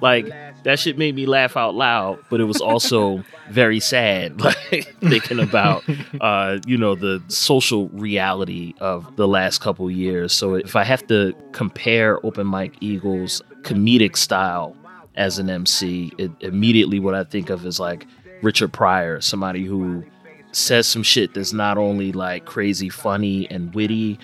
Like 0.00 0.32
that 0.64 0.78
shit 0.78 0.96
made 0.96 1.14
me 1.16 1.26
laugh 1.26 1.56
out 1.56 1.74
loud, 1.74 2.20
but 2.30 2.40
it 2.40 2.44
was 2.44 2.60
also 2.60 3.24
very 3.50 3.80
sad, 3.80 4.40
like 4.40 4.94
thinking 5.00 5.40
about 5.40 5.84
uh, 6.20 6.58
you 6.66 6.76
know, 6.76 6.94
the 6.94 7.22
social 7.28 7.88
reality 7.88 8.74
of 8.80 9.16
the 9.16 9.26
last 9.26 9.60
couple 9.60 9.90
years. 9.90 10.32
So 10.32 10.54
if 10.54 10.76
I 10.76 10.84
have 10.84 11.06
to 11.08 11.34
compare 11.52 12.24
Open 12.24 12.46
Mike 12.46 12.76
Eagles 12.80 13.42
comedic 13.62 14.16
style 14.16 14.76
as 15.14 15.38
an 15.38 15.50
MC, 15.50 16.12
it, 16.18 16.30
immediately 16.40 17.00
what 17.00 17.14
I 17.14 17.24
think 17.24 17.50
of 17.50 17.66
is 17.66 17.78
like 17.78 18.06
Richard 18.42 18.72
Pryor, 18.72 19.20
somebody 19.20 19.64
who 19.64 20.04
says 20.52 20.86
some 20.86 21.02
shit 21.02 21.34
that's 21.34 21.52
not 21.52 21.78
only 21.78 22.12
like 22.12 22.44
crazy 22.44 22.88
funny 22.88 23.50
and 23.50 23.74
witty, 23.74 24.18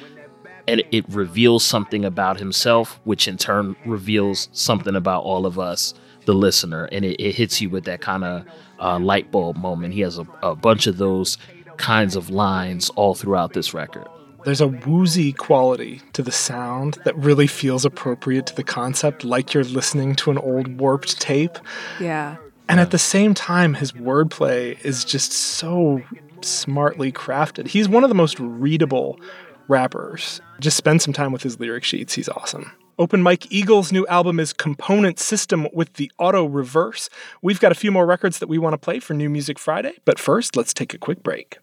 and 0.66 0.82
it 0.90 1.08
reveals 1.08 1.64
something 1.64 2.04
about 2.04 2.38
himself, 2.38 3.00
which 3.04 3.26
in 3.26 3.38
turn 3.38 3.74
reveals 3.86 4.48
something 4.52 4.94
about 4.94 5.24
all 5.24 5.46
of 5.46 5.58
us, 5.58 5.94
the 6.26 6.34
listener, 6.34 6.84
and 6.92 7.04
it, 7.04 7.18
it 7.20 7.34
hits 7.34 7.60
you 7.60 7.70
with 7.70 7.84
that 7.84 8.02
kind 8.02 8.24
of 8.24 8.44
uh, 8.78 8.98
light 8.98 9.30
bulb 9.30 9.56
moment. 9.56 9.94
He 9.94 10.00
has 10.00 10.18
a, 10.18 10.26
a 10.42 10.54
bunch 10.54 10.86
of 10.86 10.98
those 10.98 11.38
kinds 11.78 12.16
of 12.16 12.28
lines 12.28 12.90
all 12.90 13.14
throughout 13.14 13.54
this 13.54 13.72
record. 13.72 14.06
There's 14.44 14.60
a 14.60 14.68
woozy 14.68 15.32
quality 15.32 16.00
to 16.12 16.22
the 16.22 16.32
sound 16.32 16.98
that 17.04 17.16
really 17.16 17.46
feels 17.46 17.84
appropriate 17.84 18.46
to 18.46 18.56
the 18.56 18.62
concept, 18.62 19.24
like 19.24 19.52
you're 19.52 19.64
listening 19.64 20.14
to 20.16 20.30
an 20.30 20.38
old 20.38 20.78
warped 20.78 21.20
tape. 21.20 21.58
Yeah. 22.00 22.36
And 22.68 22.80
at 22.80 22.90
the 22.90 22.98
same 22.98 23.34
time, 23.34 23.74
his 23.74 23.92
wordplay 23.92 24.82
is 24.84 25.04
just 25.04 25.32
so 25.32 26.02
smartly 26.42 27.10
crafted. 27.10 27.68
He's 27.68 27.88
one 27.88 28.04
of 28.04 28.10
the 28.10 28.14
most 28.14 28.38
readable 28.38 29.18
rappers. 29.66 30.40
Just 30.60 30.76
spend 30.76 31.02
some 31.02 31.12
time 31.12 31.32
with 31.32 31.42
his 31.42 31.58
lyric 31.58 31.84
sheets. 31.84 32.14
He's 32.14 32.28
awesome. 32.28 32.70
Open 32.98 33.22
Mike 33.22 33.50
Eagle's 33.50 33.92
new 33.92 34.06
album 34.06 34.40
is 34.40 34.52
Component 34.52 35.18
System 35.18 35.68
with 35.72 35.94
the 35.94 36.10
Auto 36.18 36.44
Reverse. 36.44 37.08
We've 37.42 37.60
got 37.60 37.70
a 37.70 37.76
few 37.76 37.92
more 37.92 38.06
records 38.06 38.38
that 38.38 38.48
we 38.48 38.58
want 38.58 38.74
to 38.74 38.78
play 38.78 38.98
for 38.98 39.14
New 39.14 39.30
Music 39.30 39.58
Friday, 39.58 39.92
but 40.04 40.18
first, 40.18 40.56
let's 40.56 40.74
take 40.74 40.94
a 40.94 40.98
quick 40.98 41.22
break. 41.22 41.58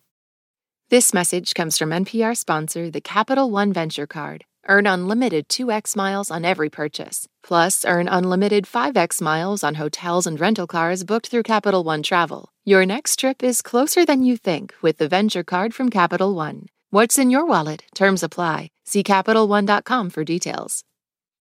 This 0.92 1.16
message 1.16 1.56
comes 1.56 1.80
from 1.80 1.90
NPR 1.90 2.38
sponsor, 2.38 2.92
the 2.92 3.02
Capital 3.02 3.50
One 3.50 3.74
Venture 3.74 4.06
Card. 4.06 4.46
Earn 4.68 4.86
unlimited 4.86 5.50
2x 5.50 5.96
miles 5.96 6.30
on 6.30 6.46
every 6.46 6.70
purchase. 6.70 7.28
Plus, 7.42 7.84
earn 7.86 8.08
unlimited 8.08 8.66
5x 8.66 9.20
miles 9.20 9.64
on 9.64 9.76
hotels 9.76 10.28
and 10.28 10.40
rental 10.40 10.68
cars 10.68 11.04
booked 11.04 11.30
through 11.30 11.42
Capital 11.42 11.84
One 11.84 12.04
Travel. 12.04 12.50
Your 12.66 12.86
next 12.86 13.20
trip 13.20 13.42
is 13.44 13.64
closer 13.64 14.06
than 14.06 14.24
you 14.24 14.38
think 14.38 14.76
with 14.84 15.00
the 15.00 15.08
Venture 15.08 15.44
Card 15.44 15.74
from 15.74 15.90
Capital 15.90 16.36
One. 16.36 16.68
What's 16.92 17.18
in 17.18 17.32
your 17.32 17.48
wallet? 17.48 17.86
Terms 17.96 18.22
apply. 18.22 18.70
See 18.86 19.02
CapitalOne.com 19.02 20.12
for 20.12 20.24
details. 20.24 20.84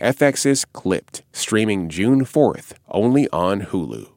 FX's 0.00 0.64
Clipped, 0.64 1.22
streaming 1.32 1.88
June 1.88 2.24
4th, 2.24 2.72
only 2.88 3.28
on 3.30 3.62
Hulu. 3.62 4.08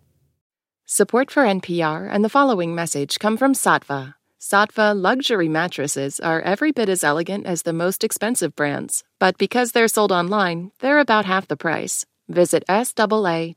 Support 0.86 1.32
for 1.32 1.44
NPR 1.44 2.08
and 2.12 2.24
the 2.24 2.29
following 2.29 2.74
message 2.75 3.20
come 3.20 3.38
from 3.38 3.53
Saatva. 3.53 4.13
Saatva 4.39 4.96
luxury 4.96 5.50
mattresses 5.50 6.20
are 6.20 6.41
every 6.41 6.72
bit 6.72 6.88
as 6.89 7.03
elegant 7.03 7.46
as 7.48 7.63
the 7.63 7.74
most 7.74 8.03
expensive 8.03 8.55
brands, 8.55 9.03
but 9.20 9.38
because 9.38 9.72
they're 9.72 9.88
sold 9.88 10.12
online, 10.12 10.72
they're 10.79 11.00
about 11.00 11.25
half 11.25 11.48
the 11.48 11.58
price. 11.58 12.05
Visit 12.29 12.63
SAATVA.com 12.70 13.53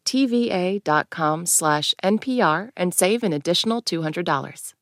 slash 1.47 1.95
NPR 2.03 2.71
and 2.77 2.95
save 2.95 3.23
an 3.23 3.33
additional 3.33 3.83
$200. 3.83 4.75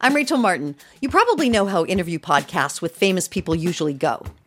I'm 0.00 0.14
Rachel 0.14 0.38
Martin. 0.38 0.74
You 1.00 1.08
probably 1.08 1.48
know 1.48 1.66
how 1.66 1.84
interview 1.84 2.18
podcasts 2.18 2.82
with 2.82 2.96
famous 2.96 3.28
people 3.28 3.54
usually 3.54 3.94
go. 3.94 4.24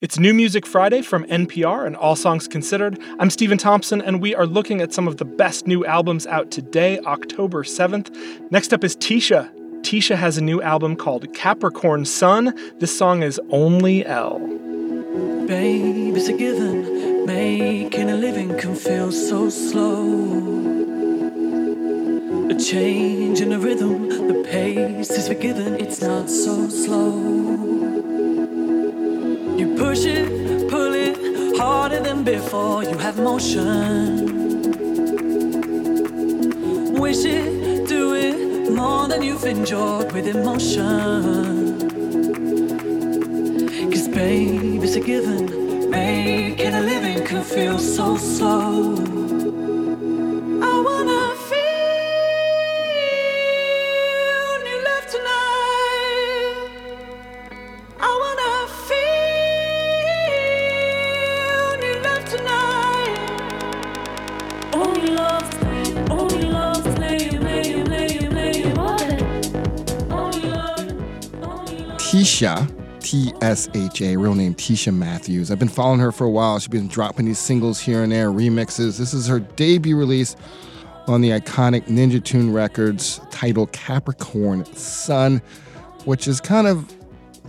It's 0.00 0.16
New 0.16 0.32
Music 0.32 0.64
Friday 0.64 1.02
from 1.02 1.24
NPR 1.24 1.84
and 1.84 1.96
All 1.96 2.14
Songs 2.14 2.46
Considered. 2.46 3.00
I'm 3.18 3.30
Stephen 3.30 3.58
Thompson, 3.58 4.00
and 4.00 4.22
we 4.22 4.32
are 4.32 4.46
looking 4.46 4.80
at 4.80 4.92
some 4.92 5.08
of 5.08 5.16
the 5.16 5.24
best 5.24 5.66
new 5.66 5.84
albums 5.84 6.24
out 6.28 6.52
today, 6.52 7.00
October 7.00 7.64
7th. 7.64 8.08
Next 8.52 8.72
up 8.72 8.84
is 8.84 8.94
TSHA. 8.94 9.82
TSHA 9.82 10.14
has 10.14 10.38
a 10.38 10.40
new 10.40 10.62
album 10.62 10.94
called 10.94 11.34
Capricorn 11.34 12.04
Sun. 12.04 12.56
This 12.78 12.96
song 12.96 13.24
is 13.24 13.40
OnlyL. 13.50 14.38
Babe, 15.48 16.16
it's 16.16 16.28
a 16.28 16.32
given. 16.32 17.26
Making 17.26 18.10
a 18.10 18.14
living 18.14 18.56
can 18.56 18.76
feel 18.76 19.10
so 19.10 19.50
slow. 19.50 19.96
A 22.50 22.54
change 22.54 23.40
in 23.40 23.48
the 23.48 23.58
rhythm, 23.58 24.10
the 24.28 24.44
pace 24.48 25.10
is 25.10 25.26
forgiven, 25.26 25.74
it's 25.74 26.00
not 26.00 26.30
so 26.30 26.68
slow. 26.68 27.97
Push 29.78 30.04
it, 30.06 30.68
pull 30.68 30.92
it 30.92 31.16
harder 31.56 32.00
than 32.00 32.24
before, 32.24 32.82
you 32.82 32.98
have 32.98 33.18
motion. 33.18 34.26
Wish 36.94 37.24
it, 37.24 37.88
do 37.88 38.14
it 38.14 38.72
more 38.72 39.06
than 39.06 39.22
you've 39.22 39.44
enjoyed 39.44 40.10
with 40.12 40.26
emotion. 40.26 41.78
Cause 43.90 44.08
babe, 44.08 44.82
it's 44.82 44.96
a 44.96 45.00
given. 45.00 45.90
Making 45.90 46.74
a 46.74 46.80
living 46.80 47.24
can 47.24 47.44
feel 47.44 47.78
so 47.78 48.16
slow. 48.16 49.07
T 73.08 73.32
S 73.40 73.70
H 73.72 74.02
A, 74.02 74.18
real 74.18 74.34
name 74.34 74.54
Teisha 74.54 74.94
Matthews. 74.94 75.50
I've 75.50 75.58
been 75.58 75.66
following 75.66 75.98
her 75.98 76.12
for 76.12 76.26
a 76.26 76.30
while. 76.30 76.58
She's 76.58 76.68
been 76.68 76.88
dropping 76.88 77.24
these 77.24 77.38
singles 77.38 77.80
here 77.80 78.02
and 78.02 78.12
there, 78.12 78.28
remixes. 78.28 78.98
This 78.98 79.14
is 79.14 79.26
her 79.28 79.40
debut 79.40 79.96
release 79.96 80.36
on 81.06 81.22
the 81.22 81.30
iconic 81.30 81.86
Ninja 81.86 82.22
Tune 82.22 82.52
Records 82.52 83.22
titled 83.30 83.72
Capricorn 83.72 84.66
Sun, 84.74 85.40
which 86.04 86.28
is 86.28 86.38
kind 86.38 86.66
of 86.66 86.94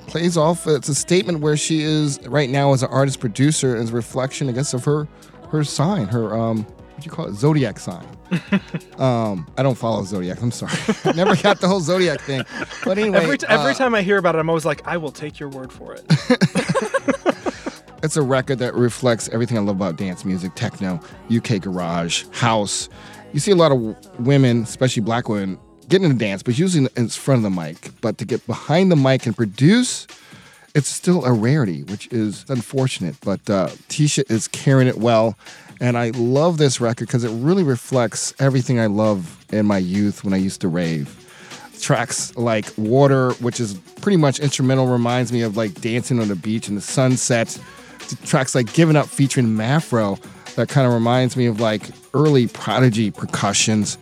plays 0.07 0.37
off. 0.37 0.65
It's 0.65 0.87
a 0.87 0.95
statement 0.95 1.41
where 1.41 1.57
she 1.57 1.81
is 1.81 2.25
right 2.25 2.49
now 2.49 2.71
as 2.71 2.81
an 2.81 2.89
artist 2.89 3.19
producer 3.19 3.75
as 3.75 3.89
a 3.89 3.93
reflection, 3.93 4.47
I 4.47 4.53
guess, 4.53 4.73
of 4.73 4.85
her 4.85 5.09
her 5.49 5.65
sign, 5.65 6.07
her 6.07 6.37
um, 6.37 6.65
what 6.99 7.03
do 7.03 7.09
you 7.09 7.15
call 7.15 7.27
it, 7.27 7.35
zodiac 7.35 7.79
sign. 7.79 8.05
um, 8.97 9.47
I 9.57 9.63
don't 9.63 9.77
follow 9.77 10.03
zodiac. 10.03 10.41
I'm 10.41 10.51
sorry, 10.51 10.73
I 11.05 11.11
never 11.15 11.35
got 11.35 11.61
the 11.61 11.67
whole 11.67 11.79
zodiac 11.79 12.19
thing. 12.21 12.43
But 12.83 12.97
anyway, 12.97 13.19
Every, 13.19 13.37
t- 13.37 13.45
every 13.47 13.71
uh, 13.71 13.75
time 13.75 13.95
I 13.95 14.01
hear 14.01 14.17
about 14.17 14.35
it, 14.35 14.39
I'm 14.39 14.49
always 14.49 14.65
like, 14.65 14.85
I 14.85 14.97
will 14.97 15.11
take 15.11 15.39
your 15.39 15.49
word 15.49 15.71
for 15.71 15.93
it. 15.95 16.05
It's 18.01 18.15
a 18.15 18.21
record 18.21 18.59
that 18.59 18.75
reflects 18.75 19.27
everything 19.27 19.57
I 19.57 19.59
love 19.59 19.75
about 19.75 19.97
dance 19.97 20.23
music, 20.23 20.55
techno, 20.55 21.01
UK 21.35 21.61
garage, 21.61 22.23
house. 22.31 22.87
You 23.33 23.41
see 23.41 23.51
a 23.51 23.57
lot 23.57 23.73
of 23.73 23.77
w- 23.77 23.95
women, 24.19 24.63
especially 24.63 25.01
black 25.01 25.27
women, 25.27 25.59
getting 25.89 26.05
into 26.05 26.17
dance, 26.17 26.41
but 26.41 26.57
usually 26.57 26.87
in 26.95 27.09
front 27.09 27.39
of 27.39 27.43
the 27.43 27.49
mic. 27.49 27.89
But 27.99 28.17
to 28.19 28.25
get 28.25 28.47
behind 28.47 28.89
the 28.89 28.95
mic 28.95 29.25
and 29.25 29.35
produce, 29.35 30.07
it's 30.73 30.87
still 30.87 31.25
a 31.25 31.33
rarity, 31.33 31.83
which 31.83 32.07
is 32.07 32.45
unfortunate. 32.47 33.17
But 33.19 33.49
uh, 33.49 33.67
TSHA 33.89 34.31
is 34.31 34.47
carrying 34.47 34.87
it 34.87 34.97
well. 34.97 35.37
And 35.79 35.97
I 35.97 36.09
love 36.09 36.57
this 36.57 36.81
record 36.81 37.07
because 37.07 37.23
it 37.23 37.31
really 37.31 37.63
reflects 37.63 38.33
everything 38.39 38.79
I 38.79 38.87
love 38.87 39.45
in 39.51 39.65
my 39.65 39.77
youth 39.77 40.23
when 40.23 40.33
I 40.33 40.37
used 40.37 40.61
to 40.61 40.67
rave 40.67 41.15
tracks 41.79 42.35
like 42.35 42.65
Water, 42.77 43.31
which 43.33 43.59
is 43.59 43.75
pretty 44.01 44.17
much 44.17 44.39
instrumental, 44.39 44.87
reminds 44.87 45.31
me 45.31 45.41
of 45.41 45.57
like 45.57 45.73
dancing 45.81 46.19
on 46.19 46.27
the 46.27 46.35
beach 46.35 46.69
in 46.69 46.75
the 46.75 46.81
sunset. 46.81 47.59
Tracks 48.25 48.55
like 48.55 48.73
Giving 48.73 48.95
Up 48.95 49.07
featuring 49.07 49.47
Mafro, 49.47 50.19
that 50.55 50.69
kind 50.69 50.87
of 50.87 50.93
reminds 50.93 51.35
me 51.35 51.45
of 51.45 51.59
like 51.59 51.83
early 52.13 52.47
Prodigy 52.47 53.11
percussions. 53.11 53.97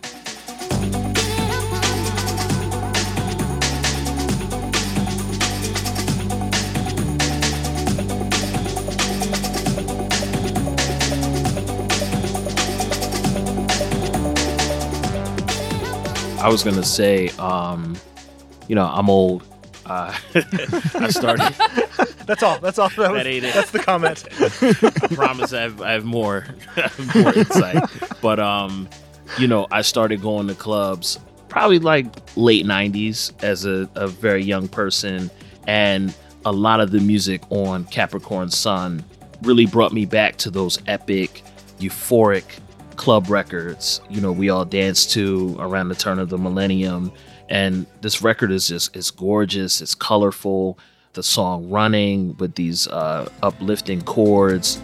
I 16.48 16.50
was 16.50 16.64
gonna 16.64 16.82
say, 16.82 17.28
um, 17.38 17.94
you 18.68 18.74
know, 18.74 18.86
I'm 18.86 19.10
old. 19.10 19.46
Uh, 19.84 20.16
I 20.34 21.10
started. 21.10 21.54
That's 22.24 22.42
all. 22.42 22.58
That's 22.58 22.78
all. 22.78 22.88
That 22.88 23.10
was, 23.10 23.18
That 23.18 23.26
ain't 23.26 23.44
it. 23.44 23.52
That's 23.52 23.70
the 23.70 23.80
comment. 23.80 24.24
I 25.02 25.14
promise 25.14 25.52
I 25.52 25.60
have, 25.60 25.82
I 25.82 25.92
have 25.92 26.06
more, 26.06 26.46
more 27.14 27.34
insight. 27.34 27.82
But 28.22 28.40
um, 28.40 28.88
you 29.36 29.46
know, 29.46 29.66
I 29.70 29.82
started 29.82 30.22
going 30.22 30.48
to 30.48 30.54
clubs 30.54 31.18
probably 31.50 31.80
like 31.80 32.06
late 32.34 32.64
'90s 32.64 33.30
as 33.44 33.66
a, 33.66 33.86
a 33.94 34.08
very 34.08 34.42
young 34.42 34.68
person, 34.68 35.30
and 35.66 36.14
a 36.46 36.52
lot 36.52 36.80
of 36.80 36.92
the 36.92 37.00
music 37.00 37.42
on 37.50 37.84
Capricorn 37.84 38.48
Sun 38.48 39.04
really 39.42 39.66
brought 39.66 39.92
me 39.92 40.06
back 40.06 40.36
to 40.36 40.50
those 40.50 40.78
epic, 40.86 41.42
euphoric 41.78 42.44
club 42.98 43.30
records. 43.30 44.02
You 44.10 44.20
know, 44.20 44.32
we 44.32 44.50
all 44.50 44.66
danced 44.66 45.12
to 45.12 45.56
around 45.58 45.88
the 45.88 45.94
turn 45.94 46.18
of 46.18 46.28
the 46.28 46.36
millennium, 46.36 47.10
and 47.48 47.86
this 48.02 48.20
record 48.20 48.52
is 48.52 48.68
just 48.68 48.94
it's 48.94 49.10
gorgeous. 49.10 49.80
It's 49.80 49.94
colorful. 49.94 50.78
The 51.14 51.22
song 51.22 51.70
running 51.70 52.36
with 52.36 52.54
these 52.56 52.86
uh, 52.88 53.30
uplifting 53.42 54.02
chords. 54.02 54.78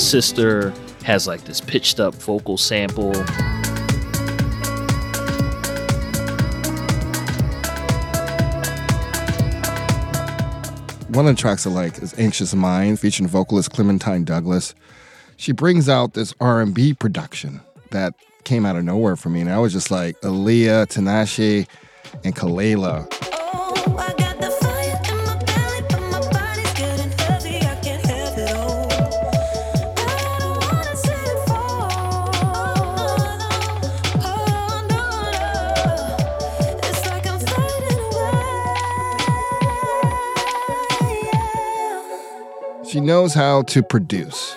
Sister 0.00 0.72
has 1.04 1.26
like 1.26 1.44
this 1.44 1.60
pitched 1.60 2.00
up 2.00 2.14
vocal 2.14 2.56
sample. 2.56 3.12
One 11.10 11.26
of 11.26 11.34
the 11.34 11.40
tracks 11.40 11.66
I 11.66 11.70
like 11.70 12.00
is 12.00 12.14
"Anxious 12.18 12.54
Mind," 12.54 13.00
featuring 13.00 13.28
vocalist 13.28 13.72
Clementine 13.72 14.22
Douglas. 14.22 14.76
She 15.36 15.50
brings 15.50 15.88
out 15.88 16.14
this 16.14 16.32
R&B 16.40 16.94
production 16.94 17.60
that 17.90 18.14
came 18.44 18.64
out 18.64 18.76
of 18.76 18.84
nowhere 18.84 19.16
for 19.16 19.28
me, 19.28 19.40
and 19.40 19.50
I 19.50 19.58
was 19.58 19.72
just 19.72 19.90
like 19.90 20.20
Aaliyah, 20.20 20.86
Tinashe, 20.86 21.66
and 22.22 22.36
Kelela. 22.36 23.08
Oh, 23.42 24.29
She 42.90 43.00
knows 43.00 43.34
how 43.34 43.62
to 43.62 43.84
produce. 43.84 44.56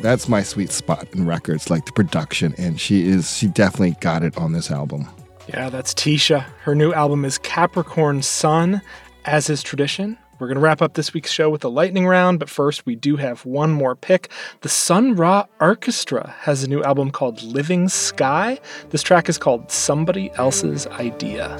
That's 0.00 0.30
my 0.30 0.42
sweet 0.42 0.70
spot 0.70 1.06
in 1.12 1.26
records, 1.26 1.68
like 1.68 1.84
the 1.84 1.92
production, 1.92 2.54
and 2.56 2.80
she 2.80 3.06
is 3.06 3.36
she 3.36 3.48
definitely 3.48 3.96
got 4.00 4.22
it 4.22 4.34
on 4.38 4.52
this 4.52 4.70
album. 4.70 5.06
Yeah, 5.46 5.68
that's 5.68 5.92
TSHA. 5.92 6.40
Her 6.62 6.74
new 6.74 6.94
album 6.94 7.26
is 7.26 7.36
Capricorn 7.36 8.22
Sun, 8.22 8.80
as 9.26 9.50
is 9.50 9.62
tradition. 9.62 10.16
We're 10.38 10.46
going 10.46 10.56
to 10.56 10.62
wrap 10.62 10.80
up 10.80 10.94
this 10.94 11.12
week's 11.12 11.30
show 11.30 11.50
with 11.50 11.64
a 11.64 11.68
lightning 11.68 12.06
round, 12.06 12.38
but 12.38 12.48
first 12.48 12.86
we 12.86 12.96
do 12.96 13.16
have 13.16 13.44
one 13.44 13.72
more 13.72 13.94
pick. 13.94 14.30
The 14.62 14.70
Sun 14.70 15.16
Ra 15.16 15.44
Arkestra 15.60 16.30
has 16.36 16.62
a 16.62 16.68
new 16.68 16.82
album 16.82 17.10
called 17.10 17.42
Living 17.42 17.90
Sky. 17.90 18.58
This 18.88 19.02
track 19.02 19.28
is 19.28 19.36
called 19.36 19.70
Somebody 19.70 20.30
Else's 20.36 20.86
Idea. 20.86 21.56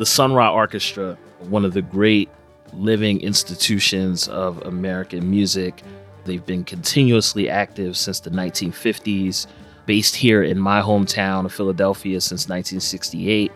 The 0.00 0.06
Sun 0.06 0.32
Ra 0.32 0.50
Arkestra, 0.50 1.18
one 1.40 1.66
of 1.66 1.74
the 1.74 1.82
great 1.82 2.30
living 2.72 3.20
institutions 3.20 4.28
of 4.28 4.62
American 4.62 5.30
music. 5.30 5.82
They've 6.24 6.46
been 6.46 6.64
continuously 6.64 7.50
active 7.50 7.98
since 7.98 8.18
the 8.18 8.30
1950s, 8.30 9.46
based 9.84 10.16
here 10.16 10.42
in 10.42 10.58
my 10.58 10.80
hometown 10.80 11.44
of 11.44 11.52
Philadelphia 11.52 12.18
since 12.22 12.48
1968. 12.48 13.52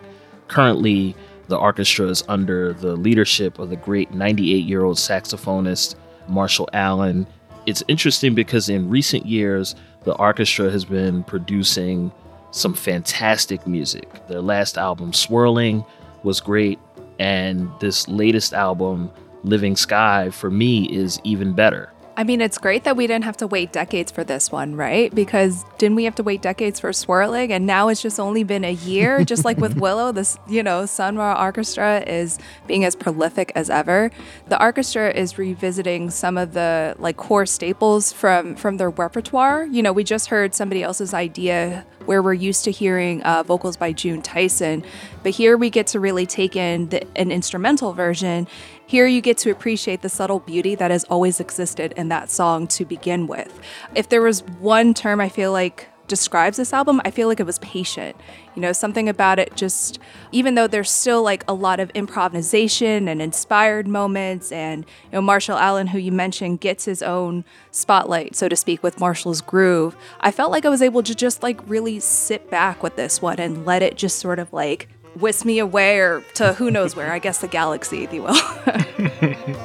Currently, 0.47 1.15
the 1.47 1.57
orchestra 1.57 2.05
is 2.09 2.23
under 2.27 2.73
the 2.73 2.95
leadership 2.95 3.57
of 3.57 3.71
the 3.71 3.75
great 3.75 4.13
98 4.13 4.65
year 4.65 4.83
old 4.83 4.97
saxophonist 4.97 5.95
Marshall 6.27 6.69
Allen. 6.73 7.25
It's 7.65 7.81
interesting 7.87 8.35
because 8.35 8.69
in 8.69 8.87
recent 8.87 9.25
years, 9.25 9.73
the 10.03 10.13
orchestra 10.13 10.69
has 10.69 10.85
been 10.85 11.23
producing 11.23 12.11
some 12.51 12.75
fantastic 12.75 13.65
music. 13.65 14.27
Their 14.27 14.41
last 14.41 14.77
album, 14.77 15.11
Swirling, 15.11 15.83
was 16.25 16.41
great. 16.41 16.79
And 17.19 17.69
this 17.79 18.09
latest 18.09 18.53
album, 18.53 19.09
Living 19.43 19.77
Sky, 19.77 20.29
for 20.31 20.51
me 20.51 20.85
is 20.91 21.21
even 21.23 21.53
better. 21.53 21.93
I 22.17 22.23
mean, 22.23 22.39
it's 22.39 22.57
great 22.57 22.85
that 22.85 22.95
we 22.95 23.07
didn't 23.07 23.25
have 23.25 23.35
to 23.37 23.47
wait 23.47 23.73
decades 23.73 24.09
for 24.09 24.23
this 24.23 24.49
one, 24.49 24.75
right? 24.75 25.13
Because 25.13 25.65
didn't 25.77 25.95
we 25.95 26.05
have 26.05 26.15
to 26.15 26.23
wait 26.23 26.41
decades 26.41 26.79
for 26.79 26.93
Swirling? 26.93 27.51
And 27.51 27.65
now 27.65 27.89
it's 27.89 28.01
just 28.01 28.21
only 28.21 28.43
been 28.43 28.63
a 28.63 28.71
year, 28.71 29.25
just 29.25 29.43
like 29.43 29.57
with 29.57 29.75
Willow, 29.85 30.13
this, 30.13 30.37
you 30.47 30.63
know, 30.63 30.85
Sun 30.85 31.17
Ra 31.17 31.35
Arkestra 31.35 32.07
is 32.07 32.39
being 32.67 32.85
as 32.85 32.95
prolific 32.95 33.51
as 33.53 33.69
ever. 33.69 34.11
The 34.47 34.61
orchestra 34.61 35.11
is 35.11 35.37
revisiting 35.37 36.09
some 36.09 36.37
of 36.37 36.53
the 36.53 36.95
like 36.99 37.17
core 37.17 37.45
staples 37.45 38.13
from 38.13 38.55
from 38.55 38.77
their 38.77 38.89
repertoire. 38.89 39.65
You 39.65 39.83
know, 39.83 39.91
we 39.91 40.05
just 40.05 40.27
heard 40.27 40.55
somebody 40.55 40.83
else's 40.83 41.13
idea 41.13 41.85
where 42.05 42.21
we're 42.21 42.33
used 42.33 42.63
to 42.63 42.71
hearing 42.71 43.21
uh, 43.23 43.43
vocals 43.43 43.75
by 43.75 43.91
June 43.91 44.21
Tyson, 44.21 44.83
but 45.23 45.33
here 45.33 45.57
we 45.57 45.69
get 45.69 45.87
to 45.87 45.99
really 45.99 46.25
take 46.25 46.55
in 46.55 46.87
the, 46.89 47.05
an 47.17 47.31
instrumental 47.31 47.93
version 47.93 48.47
here 48.85 49.07
you 49.07 49.21
get 49.21 49.37
to 49.39 49.51
appreciate 49.51 50.01
the 50.01 50.09
subtle 50.09 50.39
beauty 50.39 50.75
that 50.75 50.91
has 50.91 51.03
always 51.05 51.39
existed 51.39 51.93
in 51.97 52.09
that 52.09 52.29
song 52.29 52.67
to 52.67 52.85
begin 52.85 53.27
with. 53.27 53.59
If 53.95 54.09
there 54.09 54.21
was 54.21 54.43
one 54.59 54.93
term 54.93 55.19
I 55.19 55.29
feel 55.29 55.51
like 55.51 55.89
describes 56.07 56.57
this 56.57 56.71
album, 56.71 57.01
I 57.03 57.11
feel 57.11 57.27
like 57.27 57.39
it 57.39 57.45
was 57.45 57.59
patient. 57.59 58.15
You 58.55 58.61
know, 58.61 58.71
something 58.73 59.09
about 59.09 59.39
it 59.39 59.55
just, 59.55 59.99
even 60.31 60.55
though 60.55 60.67
there's 60.67 60.91
still 60.91 61.23
like 61.23 61.43
a 61.47 61.53
lot 61.53 61.79
of 61.79 61.89
improvisation 61.91 63.07
and 63.07 63.21
inspired 63.21 63.87
moments, 63.87 64.51
and, 64.51 64.85
you 65.05 65.11
know, 65.13 65.21
Marshall 65.21 65.57
Allen, 65.57 65.87
who 65.87 65.97
you 65.97 66.11
mentioned, 66.11 66.61
gets 66.61 66.85
his 66.85 67.01
own 67.01 67.43
spotlight, 67.71 68.35
so 68.35 68.47
to 68.47 68.55
speak, 68.55 68.83
with 68.83 68.99
Marshall's 68.99 69.41
Groove, 69.41 69.95
I 70.19 70.31
felt 70.31 70.51
like 70.51 70.65
I 70.65 70.69
was 70.69 70.81
able 70.81 71.03
to 71.03 71.15
just 71.15 71.43
like 71.43 71.59
really 71.67 71.99
sit 71.99 72.49
back 72.49 72.83
with 72.83 72.95
this 72.95 73.21
one 73.21 73.39
and 73.39 73.65
let 73.65 73.81
it 73.81 73.97
just 73.97 74.19
sort 74.19 74.39
of 74.39 74.53
like 74.53 74.87
whisk 75.19 75.45
me 75.45 75.59
away 75.59 75.99
or 75.99 76.21
to 76.35 76.53
who 76.53 76.71
knows 76.71 76.95
where, 76.95 77.11
I 77.11 77.19
guess 77.19 77.39
the 77.39 77.47
galaxy, 77.47 78.03
if 78.03 78.13
you 78.13 78.23
will. 78.23 79.55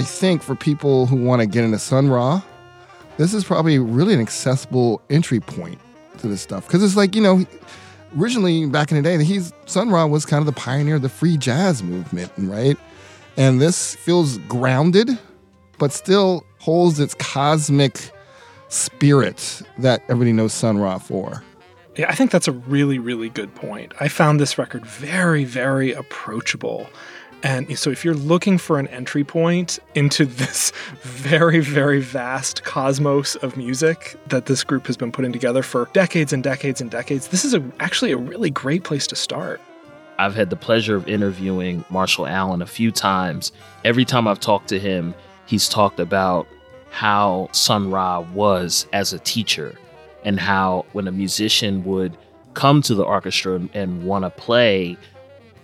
I 0.00 0.02
think 0.02 0.42
for 0.42 0.54
people 0.54 1.04
who 1.04 1.14
want 1.14 1.42
to 1.42 1.46
get 1.46 1.62
into 1.62 1.78
Sun 1.78 2.08
Ra, 2.08 2.40
this 3.18 3.34
is 3.34 3.44
probably 3.44 3.78
really 3.78 4.14
an 4.14 4.20
accessible 4.20 5.02
entry 5.10 5.40
point 5.40 5.78
to 6.20 6.26
this 6.26 6.40
stuff 6.40 6.66
because 6.66 6.82
it's 6.82 6.96
like 6.96 7.14
you 7.14 7.20
know, 7.20 7.44
originally 8.18 8.64
back 8.64 8.90
in 8.90 8.96
the 8.96 9.02
day, 9.02 9.22
he's 9.22 9.52
Sun 9.66 9.90
Ra 9.90 10.06
was 10.06 10.24
kind 10.24 10.40
of 10.40 10.46
the 10.46 10.58
pioneer 10.58 10.94
of 10.94 11.02
the 11.02 11.10
free 11.10 11.36
jazz 11.36 11.82
movement, 11.82 12.32
right? 12.38 12.78
And 13.36 13.60
this 13.60 13.94
feels 13.94 14.38
grounded, 14.48 15.18
but 15.78 15.92
still 15.92 16.46
holds 16.60 16.98
its 16.98 17.12
cosmic 17.16 18.10
spirit 18.68 19.60
that 19.80 20.02
everybody 20.04 20.32
knows 20.32 20.54
Sun 20.54 20.78
Ra 20.78 20.96
for. 20.96 21.44
Yeah, 21.96 22.08
I 22.08 22.14
think 22.14 22.30
that's 22.30 22.48
a 22.48 22.52
really, 22.52 22.98
really 22.98 23.28
good 23.28 23.54
point. 23.54 23.92
I 24.00 24.08
found 24.08 24.40
this 24.40 24.56
record 24.56 24.86
very, 24.86 25.44
very 25.44 25.92
approachable. 25.92 26.88
And 27.42 27.78
so, 27.78 27.90
if 27.90 28.04
you're 28.04 28.14
looking 28.14 28.58
for 28.58 28.78
an 28.78 28.88
entry 28.88 29.24
point 29.24 29.78
into 29.94 30.24
this 30.40 30.72
very, 31.02 31.60
very 31.60 32.00
vast 32.00 32.64
cosmos 32.64 33.36
of 33.36 33.56
music 33.56 34.16
that 34.26 34.46
this 34.46 34.64
group 34.64 34.86
has 34.86 34.96
been 34.96 35.12
putting 35.12 35.32
together 35.32 35.62
for 35.62 35.88
decades 35.92 36.32
and 36.32 36.42
decades 36.42 36.80
and 36.80 36.90
decades, 36.90 37.28
this 37.28 37.44
is 37.44 37.54
a, 37.54 37.62
actually 37.80 38.12
a 38.12 38.16
really 38.16 38.50
great 38.50 38.84
place 38.84 39.06
to 39.08 39.16
start. 39.16 39.60
I've 40.18 40.34
had 40.34 40.50
the 40.50 40.56
pleasure 40.56 40.96
of 40.96 41.08
interviewing 41.08 41.82
Marshall 41.88 42.26
Allen 42.26 42.60
a 42.60 42.66
few 42.66 42.90
times. 42.90 43.52
Every 43.84 44.04
time 44.04 44.28
I've 44.28 44.40
talked 44.40 44.68
to 44.68 44.78
him, 44.78 45.14
he's 45.46 45.66
talked 45.66 45.98
about 45.98 46.46
how 46.90 47.48
Sun 47.52 47.90
Ra 47.90 48.20
was 48.20 48.86
as 48.92 49.14
a 49.14 49.18
teacher 49.20 49.74
and 50.24 50.38
how 50.38 50.84
when 50.92 51.08
a 51.08 51.12
musician 51.12 51.84
would 51.84 52.18
come 52.52 52.82
to 52.82 52.94
the 52.94 53.02
orchestra 53.02 53.60
and, 53.72 54.04
want 54.04 54.24
to 54.24 54.30
play, 54.30 54.96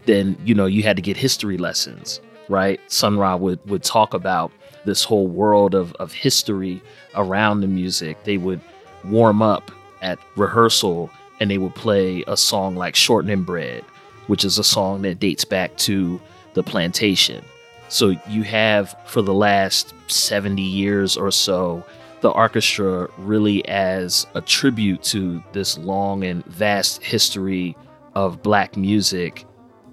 then 0.07 0.37
you 0.45 0.55
know 0.55 0.66
you 0.66 0.83
had 0.83 0.97
to 0.97 1.03
get 1.03 1.16
history 1.16 1.59
lessons, 1.59 2.21
right? 2.49 2.81
Sun 2.90 3.19
Ra 3.19 3.37
would 3.37 3.64
would 3.69 3.83
talk 3.83 4.14
about 4.14 4.53
this 4.85 5.05
whole 5.05 5.27
world 5.27 5.75
of 5.75 5.92
of 5.95 6.12
history 6.12 6.81
around 7.14 7.61
the 7.61 7.66
music. 7.66 8.23
They 8.25 8.38
would 8.38 8.61
warm 9.05 9.42
up 9.42 9.71
at 10.03 10.19
rehearsal 10.37 11.11
and 11.40 11.51
they 11.51 11.59
would 11.59 11.75
play 11.75 12.25
a 12.27 12.37
song 12.37 12.77
like 12.77 12.95
Shortening 12.95 13.42
Bread, 13.42 13.85
which 14.27 14.45
is 14.45 14.59
a 14.59 14.64
song 14.64 15.03
that 15.03 15.19
dates 15.19 15.45
back 15.45 15.77
to 15.79 16.21
the 16.55 16.62
plantation. 16.62 17.45
So 17.88 18.16
you 18.29 18.42
have 18.42 18.97
for 19.07 19.23
the 19.23 19.35
last 19.35 19.95
70 20.09 20.61
years 20.62 21.16
or 21.16 21.31
so 21.31 21.85
the 22.21 22.31
orchestra 22.31 23.09
really 23.19 23.66
as 23.69 24.27
a 24.35 24.40
tribute 24.40 25.03
to 25.05 25.42
this 25.53 25.79
long 25.79 26.25
and 26.25 26.45
vast 26.47 27.03
history 27.03 27.77
of 28.14 28.42
black 28.42 28.77
music 28.77 29.45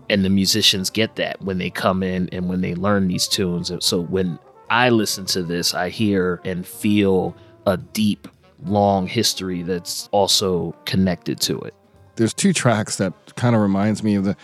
and 0.09 0.23
the 0.23 0.29
musicians 0.29 0.89
get 0.89 1.15
that 1.15 1.41
when 1.41 1.57
they 1.57 1.69
come 1.69 2.03
in 2.03 2.29
and 2.31 2.49
when 2.49 2.61
they 2.61 2.75
learn 2.75 3.07
these 3.07 3.27
tunes 3.27 3.71
so 3.79 4.01
when 4.01 4.37
i 4.69 4.89
listen 4.89 5.25
to 5.25 5.43
this 5.43 5.73
i 5.73 5.89
hear 5.89 6.41
and 6.45 6.65
feel 6.65 7.35
a 7.67 7.77
deep 7.77 8.27
long 8.65 9.07
history 9.07 9.61
that's 9.61 10.07
also 10.11 10.73
connected 10.85 11.39
to 11.39 11.59
it 11.61 11.73
There's 12.15 12.33
two 12.33 12.53
tracks 12.53 12.97
that 12.97 13.13
kind 13.35 13.55
of 13.55 13.61
reminds 13.61 14.03
me 14.03 14.15
of 14.15 14.23
the 14.23 14.35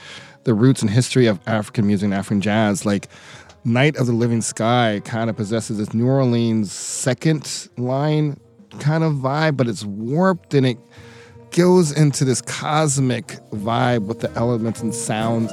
the 0.44 0.54
roots 0.54 0.82
and 0.82 0.90
history 0.90 1.28
of 1.28 1.40
African 1.48 1.86
music 1.86 2.06
and 2.06 2.14
African 2.14 2.42
jazz. 2.42 2.86
Like 2.86 3.10
Night 3.66 3.98
of 3.98 4.08
the 4.08 4.14
Living 4.14 4.42
Sky 4.42 5.02
kind 5.04 5.30
of 5.30 5.36
possesses 5.36 5.78
this 5.78 5.94
New 5.94 6.08
Orleans 6.08 6.72
second 6.72 7.70
line 7.78 8.40
kind 8.80 9.04
of 9.04 9.14
vibe, 9.14 9.58
but 9.58 9.68
it's 9.68 9.84
warped 9.84 10.54
and 10.54 10.66
it 10.66 10.78
goes 11.52 11.92
into 11.92 12.26
this 12.26 12.42
cosmic 12.42 13.28
vibe 13.52 14.06
with 14.06 14.20
the 14.20 14.32
elements 14.36 14.82
and 14.82 14.94
sounds. 14.94 15.52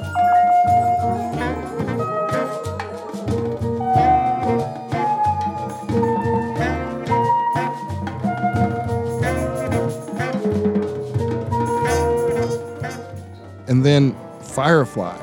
And 13.67 13.85
then 13.85 14.15
Firefly 14.41 15.17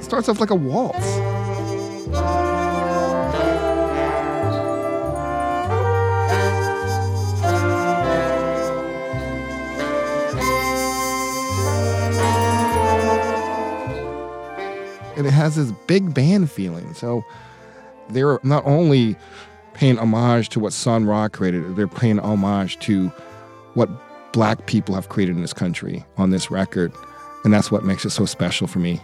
starts 0.00 0.28
off 0.28 0.40
like 0.40 0.50
a 0.50 0.54
waltz. 0.54 2.45
And 15.16 15.26
it 15.26 15.32
has 15.32 15.56
this 15.56 15.72
big 15.86 16.14
band 16.14 16.50
feeling. 16.50 16.94
So 16.94 17.24
they're 18.10 18.38
not 18.42 18.64
only 18.66 19.16
paying 19.74 19.98
homage 19.98 20.48
to 20.50 20.60
what 20.60 20.72
Sun 20.72 21.06
Ra 21.06 21.28
created, 21.28 21.76
they're 21.76 21.88
paying 21.88 22.18
homage 22.18 22.78
to 22.80 23.08
what 23.74 23.90
black 24.32 24.66
people 24.66 24.94
have 24.94 25.08
created 25.08 25.34
in 25.36 25.42
this 25.42 25.52
country 25.52 26.04
on 26.16 26.30
this 26.30 26.50
record. 26.50 26.92
And 27.44 27.52
that's 27.52 27.70
what 27.70 27.84
makes 27.84 28.04
it 28.04 28.10
so 28.10 28.26
special 28.26 28.66
for 28.66 28.78
me. 28.78 29.00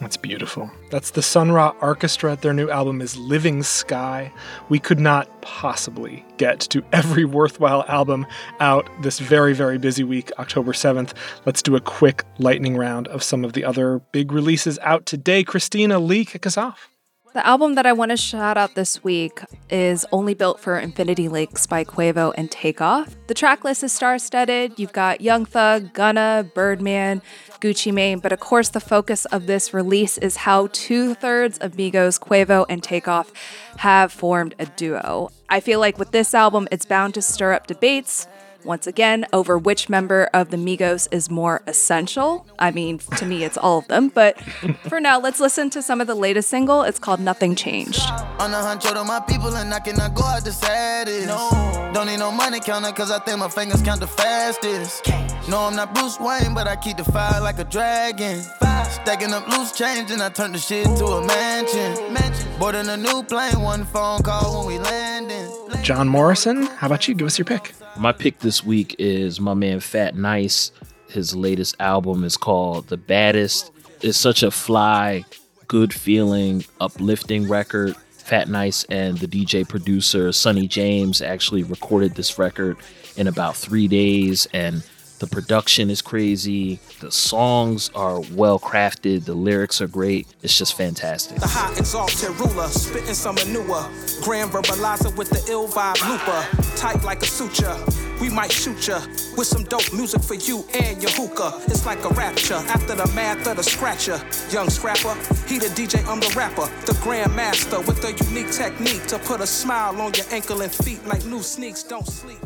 That's 0.00 0.16
beautiful. 0.16 0.70
That's 0.90 1.12
the 1.12 1.22
Sun 1.22 1.52
Ra 1.52 1.72
Arkestra. 1.80 2.38
Their 2.40 2.52
new 2.52 2.68
album 2.68 3.00
is 3.00 3.16
Living 3.16 3.62
Sky. 3.62 4.30
We 4.68 4.78
could 4.78 5.00
not 5.00 5.40
possibly 5.40 6.24
get 6.36 6.60
to 6.60 6.84
every 6.92 7.24
worthwhile 7.24 7.84
album 7.88 8.26
out 8.60 8.88
this 9.02 9.18
very, 9.18 9.54
very 9.54 9.78
busy 9.78 10.04
week, 10.04 10.30
October 10.38 10.72
7th. 10.72 11.12
Let's 11.46 11.62
do 11.62 11.76
a 11.76 11.80
quick 11.80 12.24
lightning 12.38 12.76
round 12.76 13.08
of 13.08 13.22
some 13.22 13.44
of 13.44 13.54
the 13.54 13.64
other 13.64 14.00
big 14.12 14.32
releases 14.32 14.78
out 14.80 15.06
today. 15.06 15.42
Christina 15.42 15.98
Lee, 15.98 16.24
kick 16.26 16.46
us 16.46 16.58
off. 16.58 16.90
The 17.36 17.46
album 17.46 17.74
that 17.74 17.84
I 17.84 17.92
want 17.92 18.12
to 18.12 18.16
shout 18.16 18.56
out 18.56 18.76
this 18.76 19.04
week 19.04 19.42
is 19.68 20.06
Only 20.10 20.32
Built 20.32 20.58
for 20.58 20.78
Infinity 20.78 21.28
Links 21.28 21.66
by 21.66 21.84
Quavo 21.84 22.32
and 22.34 22.50
Takeoff. 22.50 23.14
The 23.26 23.34
track 23.34 23.62
list 23.62 23.82
is 23.82 23.92
star 23.92 24.18
studded. 24.18 24.72
You've 24.78 24.94
got 24.94 25.20
Young 25.20 25.44
Thug, 25.44 25.92
Gunna, 25.92 26.50
Birdman, 26.54 27.20
Gucci 27.60 27.92
Mane, 27.92 28.20
but 28.20 28.32
of 28.32 28.40
course, 28.40 28.70
the 28.70 28.80
focus 28.80 29.26
of 29.26 29.46
this 29.46 29.74
release 29.74 30.16
is 30.16 30.36
how 30.36 30.68
two 30.72 31.12
thirds 31.12 31.58
of 31.58 31.72
Migos, 31.72 32.18
Quavo, 32.18 32.64
and 32.70 32.82
Takeoff 32.82 33.30
have 33.76 34.10
formed 34.10 34.54
a 34.58 34.64
duo. 34.64 35.28
I 35.50 35.60
feel 35.60 35.78
like 35.78 35.98
with 35.98 36.12
this 36.12 36.32
album, 36.32 36.66
it's 36.72 36.86
bound 36.86 37.12
to 37.14 37.20
stir 37.20 37.52
up 37.52 37.66
debates 37.66 38.26
once 38.66 38.86
again, 38.86 39.24
over 39.32 39.56
which 39.56 39.88
member 39.88 40.28
of 40.34 40.50
the 40.50 40.56
Migos 40.56 41.08
is 41.10 41.30
more 41.30 41.62
essential. 41.66 42.46
I 42.58 42.70
mean, 42.70 42.98
to 42.98 43.24
me, 43.24 43.44
it's 43.44 43.56
all 43.56 43.78
of 43.78 43.88
them. 43.88 44.08
But 44.08 44.40
for 44.88 45.00
now, 45.00 45.18
let's 45.20 45.40
listen 45.40 45.70
to 45.70 45.82
some 45.82 46.00
of 46.00 46.06
the 46.06 46.14
latest 46.14 46.50
single. 46.50 46.82
It's 46.82 46.98
called 46.98 47.20
Nothing 47.20 47.54
Changed. 47.54 48.02
On 48.38 48.52
a 48.52 48.62
hundred 48.62 48.96
of 48.96 49.06
my 49.06 49.20
people 49.20 49.54
and 49.56 49.72
I 49.72 49.80
cannot 49.80 50.14
go 50.14 50.24
out 50.24 50.44
the 50.44 50.52
saddest. 50.52 51.26
No. 51.26 51.90
Don't 51.94 52.06
need 52.08 52.18
no 52.18 52.30
money 52.30 52.60
counter 52.60 52.92
cause 52.92 53.10
I 53.10 53.18
think 53.20 53.38
my 53.38 53.48
fingers 53.48 53.80
count 53.80 54.00
the 54.00 54.06
fastest. 54.06 55.06
No, 55.48 55.60
I'm 55.60 55.76
not 55.76 55.94
Bruce 55.94 56.18
Wayne, 56.20 56.52
but 56.54 56.66
I 56.66 56.76
keep 56.76 56.98
the 56.98 57.04
fire 57.04 57.40
like 57.40 57.58
a 57.58 57.64
dragon. 57.64 58.42
Stacking 58.90 59.32
up 59.32 59.48
loose 59.48 59.72
change 59.72 60.10
and 60.10 60.22
I 60.22 60.28
turn 60.28 60.52
the 60.52 60.58
shit 60.58 60.84
to 60.98 61.04
a 61.06 61.26
mansion. 61.26 62.16
Boarding 62.58 62.88
a 62.88 62.96
new 62.96 63.22
plane, 63.22 63.60
one 63.60 63.84
phone 63.84 64.22
call 64.22 64.58
when 64.58 64.66
we 64.66 64.78
landing. 64.78 65.46
John 65.86 66.08
Morrison, 66.08 66.66
how 66.66 66.88
about 66.88 67.06
you? 67.06 67.14
Give 67.14 67.28
us 67.28 67.38
your 67.38 67.44
pick. 67.44 67.72
My 67.96 68.10
pick 68.10 68.40
this 68.40 68.64
week 68.64 68.96
is 68.98 69.38
my 69.38 69.54
man 69.54 69.78
Fatnice. 69.78 70.72
His 71.08 71.32
latest 71.32 71.76
album 71.78 72.24
is 72.24 72.36
called 72.36 72.88
The 72.88 72.96
Baddest. 72.96 73.70
It's 74.02 74.18
such 74.18 74.42
a 74.42 74.50
fly, 74.50 75.24
good 75.68 75.94
feeling, 75.94 76.64
uplifting 76.80 77.46
record. 77.46 77.94
Fatnice 78.18 78.84
and 78.90 79.18
the 79.18 79.28
DJ 79.28 79.66
producer 79.66 80.32
Sonny 80.32 80.66
James 80.66 81.22
actually 81.22 81.62
recorded 81.62 82.16
this 82.16 82.36
record 82.36 82.76
in 83.16 83.28
about 83.28 83.54
three 83.54 83.86
days, 83.86 84.48
and 84.52 84.82
the 85.18 85.26
production 85.26 85.90
is 85.90 86.02
crazy. 86.02 86.78
The 87.00 87.10
songs 87.10 87.90
are 87.94 88.20
well 88.32 88.58
crafted. 88.58 89.24
The 89.24 89.34
lyrics 89.34 89.80
are 89.80 89.86
great. 89.86 90.26
It's 90.42 90.56
just 90.56 90.76
fantastic. 90.76 91.38
The 91.38 91.46
hot 91.46 91.78
exalted 91.78 92.30
ruler, 92.38 92.68
spitting 92.68 93.14
some 93.14 93.36
manure. 93.36 93.88
Grand 94.22 94.50
verbalizer 94.50 95.16
with 95.16 95.30
the 95.30 95.42
ill 95.50 95.68
vibe 95.68 96.06
looper. 96.08 96.76
Tight 96.76 97.02
like 97.04 97.22
a 97.22 97.26
suture. 97.26 97.76
We 98.20 98.30
might 98.30 98.50
shoot 98.50 98.88
ya 98.88 99.00
with 99.36 99.46
some 99.46 99.64
dope 99.64 99.92
music 99.92 100.22
for 100.22 100.34
you 100.34 100.64
and 100.74 101.02
your 101.02 101.12
hookah. 101.12 101.60
It's 101.66 101.84
like 101.84 102.02
a 102.04 102.08
rapture 102.10 102.54
after 102.54 102.94
the 102.94 103.06
math 103.14 103.46
of 103.46 103.56
the 103.56 103.62
scratcher. 103.62 104.20
Young 104.50 104.70
scrapper, 104.70 105.14
he 105.46 105.58
the 105.58 105.66
DJ, 105.66 106.06
I'm 106.06 106.20
the 106.20 106.32
rapper. 106.36 106.66
The 106.86 106.98
grand 107.02 107.34
master 107.34 107.80
with 107.80 108.02
a 108.04 108.12
unique 108.24 108.50
technique 108.52 109.06
to 109.08 109.18
put 109.18 109.40
a 109.40 109.46
smile 109.46 110.00
on 110.00 110.14
your 110.14 110.26
ankle 110.30 110.62
and 110.62 110.72
feet 110.72 111.04
like 111.06 111.24
new 111.26 111.42
sneaks. 111.42 111.82
Don't 111.82 112.06
sleep. 112.06 112.38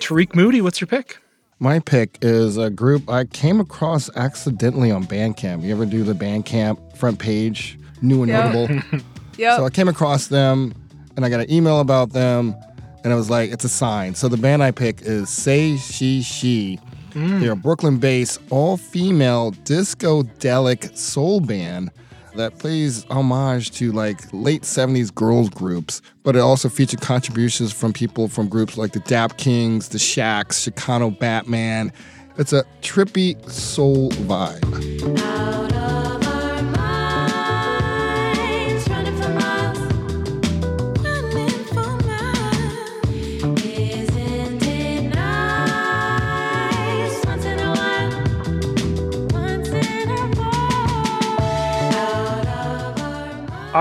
Tarik 0.00 0.34
Moody, 0.34 0.60
what's 0.60 0.80
your 0.80 0.88
pick? 0.88 1.18
My 1.62 1.78
pick 1.78 2.18
is 2.22 2.56
a 2.56 2.70
group 2.70 3.08
I 3.08 3.22
came 3.22 3.60
across 3.60 4.10
accidentally 4.16 4.90
on 4.90 5.04
Bandcamp. 5.04 5.62
You 5.62 5.72
ever 5.72 5.86
do 5.86 6.02
the 6.02 6.12
Bandcamp 6.12 6.96
front 6.96 7.20
page, 7.20 7.78
new 8.00 8.24
and 8.24 8.28
Yep. 8.32 8.52
notable? 8.52 9.00
yeah. 9.38 9.56
So 9.56 9.64
I 9.64 9.70
came 9.70 9.86
across 9.86 10.26
them 10.26 10.74
and 11.14 11.24
I 11.24 11.28
got 11.28 11.38
an 11.38 11.48
email 11.52 11.78
about 11.78 12.10
them 12.10 12.56
and 13.04 13.12
I 13.12 13.16
was 13.16 13.30
like, 13.30 13.52
it's 13.52 13.62
a 13.62 13.68
sign. 13.68 14.16
So 14.16 14.26
the 14.26 14.36
band 14.36 14.60
I 14.64 14.72
pick 14.72 15.02
is 15.02 15.30
Say 15.30 15.76
She 15.76 16.20
She. 16.22 16.80
Mm. 17.12 17.38
They're 17.40 17.52
a 17.52 17.56
Brooklyn 17.56 17.98
based, 17.98 18.40
all 18.50 18.76
female 18.76 19.52
disco 19.52 20.24
delic 20.24 20.96
soul 20.96 21.38
band 21.38 21.92
that 22.36 22.58
plays 22.58 23.04
homage 23.10 23.70
to 23.72 23.92
like 23.92 24.20
late 24.32 24.62
70s 24.62 25.14
girls 25.14 25.50
groups, 25.50 26.02
but 26.22 26.36
it 26.36 26.40
also 26.40 26.68
featured 26.68 27.00
contributions 27.00 27.72
from 27.72 27.92
people 27.92 28.28
from 28.28 28.48
groups 28.48 28.76
like 28.76 28.92
the 28.92 29.00
Dap 29.00 29.38
Kings, 29.38 29.88
the 29.88 29.98
Shacks, 29.98 30.66
Chicano 30.66 31.16
Batman. 31.18 31.92
It's 32.38 32.52
a 32.52 32.64
trippy 32.80 33.50
soul 33.50 34.10
vibe. 34.10 34.62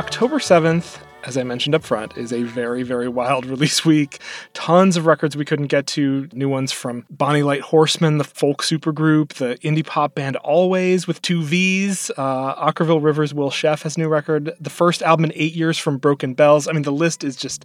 October 0.02 0.40
7th, 0.40 0.98
as 1.26 1.38
I 1.38 1.44
mentioned 1.44 1.76
up 1.76 1.84
front, 1.84 2.18
is 2.18 2.34
a 2.34 2.42
very, 2.42 2.82
very 2.82 3.08
wild 3.08 3.46
release 3.54 3.86
week. 3.86 4.20
Tons 4.56 4.98
of 4.98 5.06
records 5.06 5.38
we 5.38 5.46
couldn't 5.46 5.68
get 5.68 5.86
to. 5.88 6.28
New 6.34 6.50
ones 6.50 6.72
from 6.72 7.06
Bonny 7.12 7.44
Light 7.44 7.62
Horseman, 7.62 8.18
the 8.18 8.24
folk 8.24 8.64
supergroup, 8.64 9.34
the 9.34 9.60
indie 9.60 9.86
pop 9.86 10.16
band 10.16 10.40
Alvvays 10.44 11.06
with 11.06 11.22
two 11.22 11.44
V's. 11.44 12.10
Uh, 12.18 12.56
Okkervil 12.56 13.04
River's 13.04 13.32
Will 13.32 13.52
Sheff 13.52 13.84
has 13.84 13.96
new 13.96 14.08
record. 14.08 14.52
The 14.60 14.72
first 14.72 15.04
album 15.04 15.26
in 15.26 15.34
eight 15.36 15.54
years 15.54 15.78
from 15.78 16.00
Broken 16.00 16.34
Bells. 16.34 16.68
I 16.68 16.72
mean, 16.72 16.82
the 16.82 16.92
list 16.92 17.24
is 17.24 17.36
just 17.36 17.64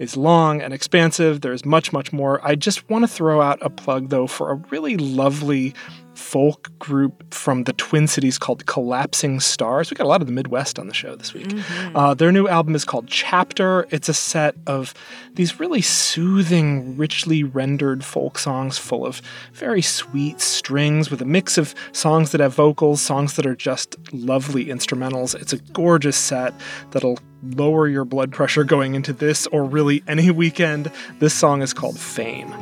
is 0.00 0.16
long 0.16 0.60
and 0.60 0.74
expansive. 0.74 1.42
There's 1.42 1.64
much, 1.64 1.92
much 1.92 2.12
more. 2.12 2.44
I 2.44 2.56
just 2.56 2.90
want 2.90 3.04
to 3.04 3.08
throw 3.08 3.40
out 3.40 3.60
a 3.62 3.70
plug 3.70 4.08
though 4.08 4.26
for 4.26 4.50
a 4.50 4.56
really 4.72 4.96
lovely 4.96 5.72
folk 6.16 6.76
group 6.78 7.32
from 7.32 7.64
the 7.64 7.72
Twin 7.74 8.08
Cities 8.08 8.38
called 8.38 8.66
Collapsing 8.66 9.40
Stars. 9.40 9.90
We 9.90 9.96
got 9.96 10.04
a 10.04 10.08
lot 10.08 10.20
of 10.20 10.26
the 10.26 10.32
Midwest 10.32 10.78
on 10.78 10.88
the 10.88 10.94
show 10.94 11.14
this 11.16 11.34
week. 11.34 11.52
Uh, 11.94 12.14
their 12.14 12.32
new 12.32 12.48
album 12.48 12.74
is 12.74 12.84
called 12.84 13.06
Chapter. 13.06 13.86
It's 13.90 14.08
a 14.08 14.14
set 14.14 14.56
of 14.66 14.94
these 15.34 15.60
really 15.60 15.82
soothing, 15.82 16.96
richly 16.96 17.44
rendered 17.44 18.04
folk 18.04 18.38
songs 18.38 18.78
full 18.78 19.06
of 19.06 19.20
very 19.52 19.82
sweet 19.82 20.40
strings 20.40 21.10
with 21.10 21.20
a 21.20 21.26
mix 21.26 21.58
of 21.58 21.74
songs 21.92 22.32
that 22.32 22.40
have 22.40 22.54
vocals, 22.54 23.00
songs 23.00 23.36
that 23.36 23.46
are 23.46 23.56
just 23.56 23.96
lovely 24.12 24.66
instrumentals. 24.66 25.34
It's 25.34 25.52
a 25.52 25.58
gorgeous 25.58 26.16
set 26.16 26.54
that'll 26.90 27.18
lower 27.42 27.86
your 27.88 28.04
blood 28.04 28.32
pressure 28.32 28.64
going 28.64 28.94
into 28.94 29.12
this 29.12 29.46
or 29.48 29.64
really 29.64 30.02
any 30.08 30.30
weekend. 30.30 30.90
This 31.18 31.34
song 31.34 31.62
is 31.62 31.72
called 31.72 31.98
Fame. 31.98 32.52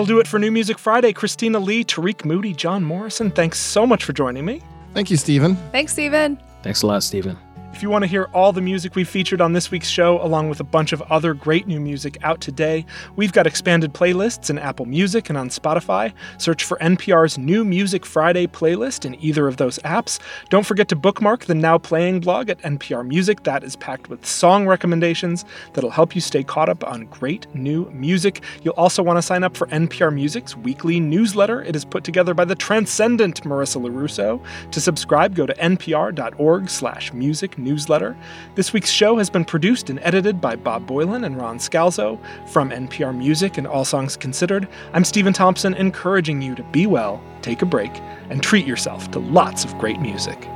That'll 0.00 0.14
do 0.14 0.18
it 0.18 0.26
for 0.26 0.38
New 0.38 0.50
Music 0.50 0.78
Friday. 0.78 1.12
Christina 1.12 1.58
Lee, 1.58 1.84
Tarik 1.84 2.24
Moody, 2.24 2.54
John 2.54 2.82
Morrison, 2.82 3.30
thanks 3.30 3.58
so 3.58 3.86
much 3.86 4.02
for 4.02 4.14
joining 4.14 4.46
me. 4.46 4.62
Thank 4.94 5.10
you, 5.10 5.18
Stephen. 5.18 5.56
Thanks, 5.72 5.92
Stephen. 5.92 6.40
Thanks 6.62 6.80
a 6.80 6.86
lot, 6.86 7.02
Steven. 7.02 7.36
If 7.72 7.84
you 7.84 7.88
want 7.88 8.02
to 8.02 8.08
hear 8.08 8.28
all 8.34 8.52
the 8.52 8.60
music 8.60 8.94
we've 8.96 9.08
featured 9.08 9.40
on 9.40 9.52
this 9.52 9.70
week's 9.70 9.88
show, 9.88 10.20
along 10.20 10.48
with 10.48 10.58
a 10.58 10.64
bunch 10.64 10.92
of 10.92 11.00
other 11.02 11.32
great 11.32 11.66
new 11.68 11.80
music 11.80 12.18
out 12.22 12.40
today, 12.40 12.84
we've 13.14 13.32
got 13.32 13.46
expanded 13.46 13.94
playlists 13.94 14.50
in 14.50 14.58
Apple 14.58 14.86
Music 14.86 15.30
and 15.30 15.38
on 15.38 15.48
Spotify. 15.48 16.12
Search 16.36 16.64
for 16.64 16.76
NPR's 16.78 17.38
New 17.38 17.64
Music 17.64 18.04
Friday 18.04 18.48
playlist 18.48 19.04
in 19.04 19.14
either 19.22 19.46
of 19.46 19.56
those 19.56 19.78
apps. 19.78 20.18
Don't 20.50 20.66
forget 20.66 20.88
to 20.88 20.96
bookmark 20.96 21.44
the 21.44 21.54
Now 21.54 21.78
Playing 21.78 22.20
blog 22.20 22.50
at 22.50 22.60
NPR 22.62 23.06
Music. 23.06 23.44
That 23.44 23.62
is 23.62 23.76
packed 23.76 24.10
with 24.10 24.26
song 24.26 24.66
recommendations 24.66 25.44
that'll 25.72 25.90
help 25.90 26.14
you 26.14 26.20
stay 26.20 26.42
caught 26.42 26.68
up 26.68 26.84
on 26.84 27.06
great 27.06 27.46
new 27.54 27.88
music. 27.92 28.42
You'll 28.62 28.74
also 28.74 29.02
want 29.02 29.16
to 29.16 29.22
sign 29.22 29.44
up 29.44 29.56
for 29.56 29.68
NPR 29.68 30.12
Music's 30.12 30.56
weekly 30.56 30.98
newsletter. 30.98 31.62
It 31.62 31.76
is 31.76 31.84
put 31.84 32.02
together 32.02 32.34
by 32.34 32.44
the 32.44 32.56
transcendent 32.56 33.44
Marissa 33.44 33.80
Lorusso. 33.80 34.44
To 34.72 34.80
subscribe, 34.80 35.36
go 35.36 35.46
to 35.46 35.54
npr.org 35.54 36.68
slash 36.68 37.12
music 37.12 37.56
newsletter. 37.60 38.16
This 38.54 38.72
week's 38.72 38.90
show 38.90 39.18
has 39.18 39.30
been 39.30 39.44
produced 39.44 39.90
and 39.90 40.00
edited 40.02 40.40
by 40.40 40.56
Bob 40.56 40.86
Boylan 40.86 41.24
and 41.24 41.36
Ron 41.36 41.58
Scalzo. 41.58 42.18
From 42.46 42.70
NPR 42.70 43.16
Music 43.16 43.58
and 43.58 43.66
All 43.66 43.84
Songs 43.84 44.16
Considered, 44.16 44.68
I'm 44.92 45.04
Stephen 45.04 45.32
Thompson, 45.32 45.74
encouraging 45.74 46.42
you 46.42 46.54
to 46.54 46.62
be 46.64 46.86
well, 46.86 47.22
take 47.42 47.62
a 47.62 47.66
break, 47.66 47.92
and 48.30 48.42
treat 48.42 48.66
yourself 48.66 49.10
to 49.12 49.18
lots 49.18 49.64
of 49.64 49.76
great 49.78 50.00
music. 50.00 50.48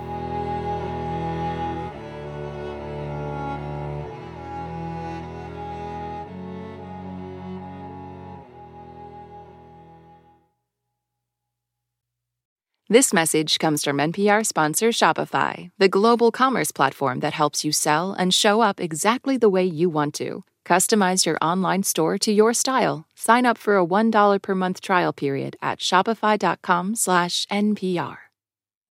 This 12.94 13.11
message 13.12 13.59
comes 13.59 13.83
from 13.83 13.96
NPR 13.96 14.46
sponsor 14.46 14.90
Shopify, 14.90 15.70
the 15.78 15.88
global 15.88 16.30
commerce 16.30 16.70
platform 16.70 17.18
that 17.22 17.33
helps 17.33 17.64
you 17.64 17.72
sell 17.72 18.12
and 18.12 18.33
show 18.33 18.61
up 18.61 18.78
exactly 18.78 19.37
the 19.37 19.48
way 19.48 19.64
you 19.64 19.90
want 19.90 20.14
to. 20.14 20.44
Customize 20.64 21.26
your 21.26 21.37
online 21.42 21.83
store 21.83 22.18
to 22.18 22.30
your 22.30 22.54
style. 22.54 23.04
Sign 23.16 23.46
up 23.46 23.59
for 23.59 23.76
a 23.76 23.85
$1 23.85 24.40
per 24.40 24.54
month 24.54 24.80
trial 24.80 25.12
period 25.12 25.57
at 25.61 25.80
shopify.com/npr. 25.80 28.16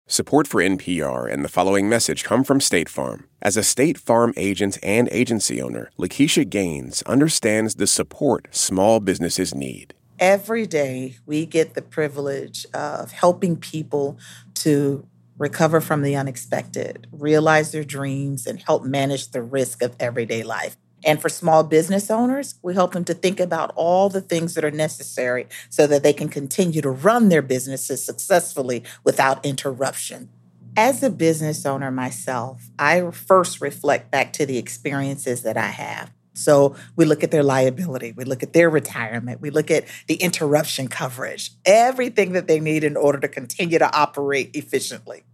Support 0.06 0.48
for 0.48 0.62
NPR 0.62 1.26
and 1.30 1.44
the 1.44 1.54
following 1.56 1.86
message 1.86 2.24
come 2.24 2.42
from 2.42 2.62
State 2.62 2.88
Farm. 2.88 3.26
As 3.42 3.58
a 3.58 3.62
State 3.62 3.98
Farm 3.98 4.32
agent 4.38 4.78
and 4.82 5.10
agency 5.12 5.60
owner, 5.60 5.90
Lakeisha 5.98 6.48
Gaines 6.48 7.02
understands 7.02 7.74
the 7.74 7.86
support 7.86 8.48
small 8.50 9.00
businesses 9.00 9.54
need. 9.54 9.92
Every 10.20 10.66
day, 10.66 11.16
we 11.24 11.46
get 11.46 11.72
the 11.72 11.80
privilege 11.80 12.66
of 12.74 13.10
helping 13.10 13.56
people 13.56 14.18
to 14.56 15.06
recover 15.38 15.80
from 15.80 16.02
the 16.02 16.14
unexpected, 16.14 17.06
realize 17.10 17.72
their 17.72 17.84
dreams, 17.84 18.46
and 18.46 18.60
help 18.60 18.84
manage 18.84 19.28
the 19.28 19.40
risk 19.40 19.80
of 19.80 19.96
everyday 19.98 20.42
life. 20.42 20.76
And 21.06 21.22
for 21.22 21.30
small 21.30 21.64
business 21.64 22.10
owners, 22.10 22.56
we 22.60 22.74
help 22.74 22.92
them 22.92 23.06
to 23.06 23.14
think 23.14 23.40
about 23.40 23.72
all 23.76 24.10
the 24.10 24.20
things 24.20 24.52
that 24.56 24.64
are 24.64 24.70
necessary 24.70 25.46
so 25.70 25.86
that 25.86 26.02
they 26.02 26.12
can 26.12 26.28
continue 26.28 26.82
to 26.82 26.90
run 26.90 27.30
their 27.30 27.40
businesses 27.40 28.04
successfully 28.04 28.84
without 29.02 29.42
interruption. 29.42 30.28
As 30.76 31.02
a 31.02 31.08
business 31.08 31.64
owner 31.64 31.90
myself, 31.90 32.68
I 32.78 33.10
first 33.10 33.62
reflect 33.62 34.10
back 34.10 34.34
to 34.34 34.44
the 34.44 34.58
experiences 34.58 35.44
that 35.44 35.56
I 35.56 35.68
have. 35.68 36.12
So 36.34 36.76
we 36.96 37.04
look 37.04 37.22
at 37.24 37.30
their 37.30 37.42
liability, 37.42 38.12
we 38.12 38.24
look 38.24 38.42
at 38.42 38.52
their 38.52 38.70
retirement, 38.70 39.40
we 39.40 39.50
look 39.50 39.70
at 39.70 39.84
the 40.06 40.14
interruption 40.16 40.88
coverage, 40.88 41.52
everything 41.64 42.32
that 42.32 42.46
they 42.46 42.60
need 42.60 42.84
in 42.84 42.96
order 42.96 43.18
to 43.20 43.28
continue 43.28 43.78
to 43.78 43.96
operate 43.96 44.50
efficiently. 44.54 45.24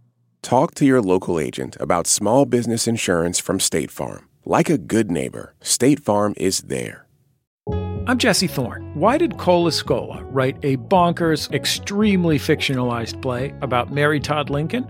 Talk 0.41 0.73
to 0.75 0.85
your 0.85 1.01
local 1.01 1.39
agent 1.39 1.77
about 1.79 2.07
small 2.07 2.45
business 2.45 2.87
insurance 2.87 3.39
from 3.39 3.59
State 3.59 3.91
Farm. 3.91 4.27
Like 4.45 4.69
a 4.69 4.77
good 4.77 5.11
neighbor, 5.11 5.53
State 5.61 5.99
Farm 5.99 6.33
is 6.37 6.61
there. 6.61 7.05
I'm 8.07 8.17
Jesse 8.17 8.47
Thorn. 8.47 8.89
Why 8.93 9.17
did 9.17 9.37
Cole 9.37 9.65
Escola 9.65 10.25
write 10.31 10.57
a 10.63 10.77
bonkers, 10.77 11.51
extremely 11.51 12.39
fictionalized 12.39 13.21
play 13.21 13.53
about 13.61 13.91
Mary 13.91 14.21
Todd 14.21 14.49
Lincoln? 14.49 14.89